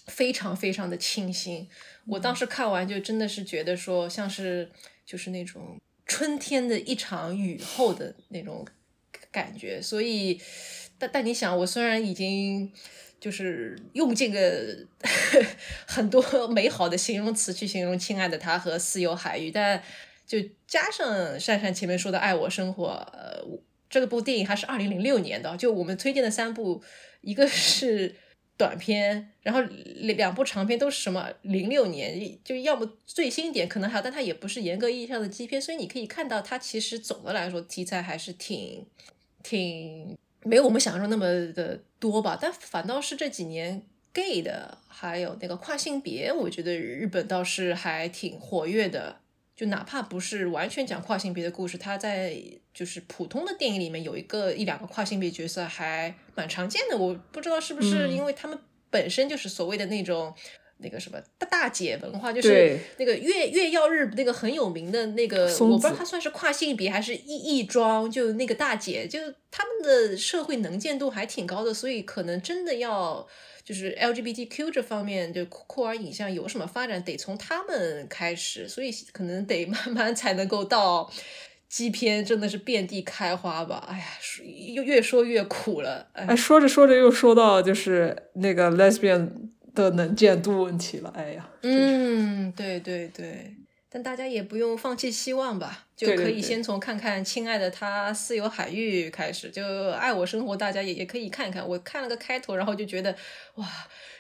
[0.07, 1.69] 非常非常的清新，
[2.07, 4.69] 我当时看完就真的是觉得说像是
[5.05, 8.67] 就是那种春天的一场雨后的那种
[9.31, 10.41] 感觉，所以
[11.02, 12.72] 但但你想，我虽然已经
[13.19, 14.40] 就是用尽了
[15.88, 19.82] 很多美好的形容词去形容《亲爱的他》和《私有海域》，但
[20.28, 20.38] 就
[20.68, 23.44] 加上珊珊前面说的《爱我生活》，呃，
[23.90, 25.57] 这个部电影还是二零零六年的。
[25.57, 26.84] 就我们推荐的三部，
[27.22, 28.15] 一个是
[28.57, 38.86] 短片，然后两两部长片都是什么零六年，就要么最新一点，可能还有，但它也不是严格意义上的基片，所以你可以看到，它其实总的来说题材还是挺
[39.44, 40.18] 挺。
[40.43, 49.18] 没有我们想象中那么的多吧，但反倒是这几年 gay 的，还有那个跨性别，我觉得日本倒是还挺活跃的。
[49.55, 52.35] 就哪怕不是完全讲跨性别的故事，他在
[52.73, 56.97] 就是普通的电影里面有一个一两个跨性别角色还蛮常见的。
[56.97, 58.57] 我不知道是不是因为他们
[58.89, 60.34] 本身就是所谓的那种。
[60.81, 69.19] 那个什么大大姐文化，就是那个月月曜日那个很有名的那个，我不知道她算是跨性别还是异异装，就那个大姐，就
[69.51, 73.27] 他们的社会能见度还挺高的，所以可能真的要
[73.63, 81.11] 就是 LGBTQ 这方面就酷儿影像有什么发展，得从他们开始，所以可能得慢 慢才能够到
[81.69, 83.85] 基片真的是遍地开花吧。
[83.87, 84.05] 哎呀，
[84.73, 86.07] 又越说越苦了。
[86.13, 89.29] 哎，说着说着又说到就是那个 lesbian。
[89.73, 93.56] 的能见度问题了，哎呀，嗯，对对对，
[93.89, 99.61] 但大家也不用放弃希望吧，就可以先从看看《亲爱的他私有海域》开始，就
[99.91, 101.68] 《爱我生活》，大家也也可以看看。
[101.68, 103.15] 我看了个开头，然后就觉得
[103.56, 103.68] 哇，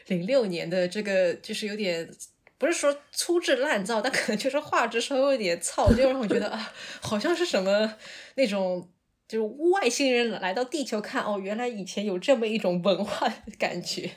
[0.07, 2.09] 零六年的这个就是有点
[2.57, 7.95] 不是说粗制滥造，但可能就是画质稍微有点糙，就让我觉得啊，好像是什么
[8.35, 8.89] 那种
[9.27, 14.11] 就是外星人来到地球看哦，原来以前有这么一种文化的感觉。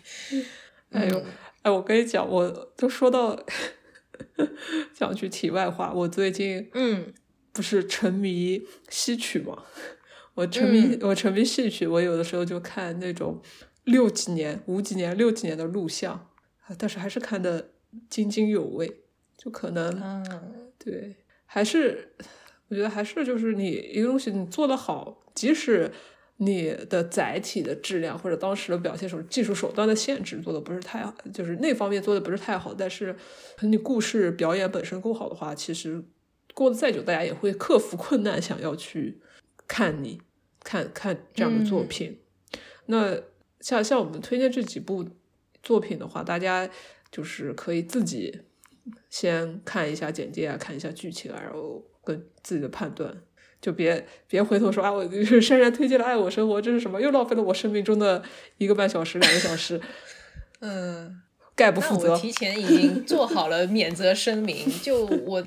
[0.94, 1.22] 哎呦，
[1.62, 3.44] 哎，我跟你讲，我都说到
[4.94, 7.12] 讲句题外话，我最近嗯，
[7.52, 9.64] 不是沉迷戏曲嘛，
[10.34, 13.42] 我沉迷我沉迷戏曲，我有的时候就看那种
[13.84, 16.28] 六几年、五几年、六几年的录像，
[16.78, 17.70] 但是还是看的
[18.08, 19.02] 津津有味，
[19.36, 20.24] 就可能
[20.78, 22.14] 对，还是
[22.68, 25.90] 我觉得还是就是你一个东西你做的好，即使。
[26.38, 32.74] 你的载体的质量或者当时的表现手技术手段的限制做的不是太好，就是那方面做的不是太好。
[32.74, 33.14] 但是
[33.60, 36.02] 你故事表演本身够好的话，其实
[36.52, 39.20] 过得再久，大家也会克服困难，想要去
[39.68, 40.20] 看你
[40.64, 42.18] 看看这样的作品。
[42.86, 43.16] 那
[43.60, 45.08] 像像我们推荐这几部
[45.62, 46.68] 作品的话，大家
[47.12, 48.42] 就是可以自己
[49.08, 53.22] 先看一下简介啊，看一下剧情啊，然后跟自己的判断。
[53.64, 57.00] 就别别回头说啊，我就是珊珊推荐了《爱我生活》，这是什么？
[57.00, 58.22] 又浪费了我生命中的
[58.58, 59.80] 一个半小时、两个小时。
[60.60, 61.22] 嗯，
[61.56, 62.12] 概不负责。
[62.12, 64.70] 我提前已经做好了免责声明。
[64.82, 65.42] 就 我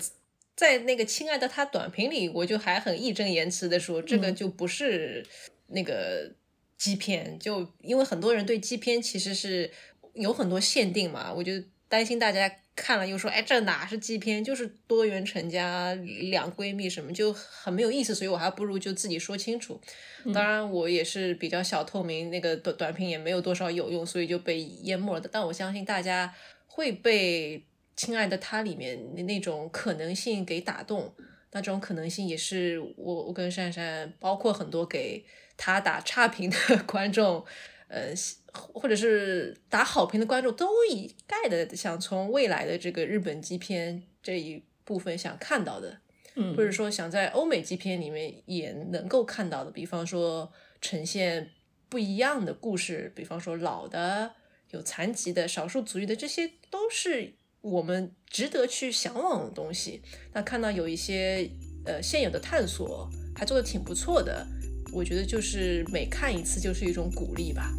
[0.56, 5.24] 在那个亲爱的他短评里，我就还很义正言辞的说，这个就不是
[5.68, 6.32] 那个
[6.76, 7.38] 基片。
[7.38, 9.70] 就因为很多人对基片其实是
[10.16, 11.52] 有很多限定嘛，我就
[11.88, 12.52] 担心大家。
[12.80, 18.14] 看了又说，哎，这哪是基片，就是多元成家、两闺蜜什么，就很没有意思。
[18.14, 19.82] 所以我还不如就自己说清楚。
[20.32, 25.28] 当然，我也是比较小透明，那个短短评也没有多少有用，所以就被淹没了。
[25.32, 26.32] 但我相信大家
[26.68, 27.58] 会被
[27.96, 31.12] 《亲爱的他》里面那种可能性给打动。
[31.54, 35.26] 那这种可能性也是我我跟珊珊，包括很多给
[35.58, 37.44] 他打差评的 观众。
[37.90, 38.14] 呃，
[38.58, 46.00] 或者是打好评的观众都一概的想从未来的这个日本基片这一部分想看到的，
[46.36, 50.52] 嗯，或者说想在欧美基片里面也能够看到的，比方说
[50.82, 51.52] 呈现
[51.90, 54.34] 不一样的故事，比方说老的、
[54.72, 60.02] 有残疾的、少数族裔的，这些都是我们值得去向往的东西。
[60.34, 61.50] 那看到有一些
[61.86, 64.46] 呃现有的探索还做的挺不错的。
[64.94, 67.70] 我觉得就是每看一次就是一种鼓励吧。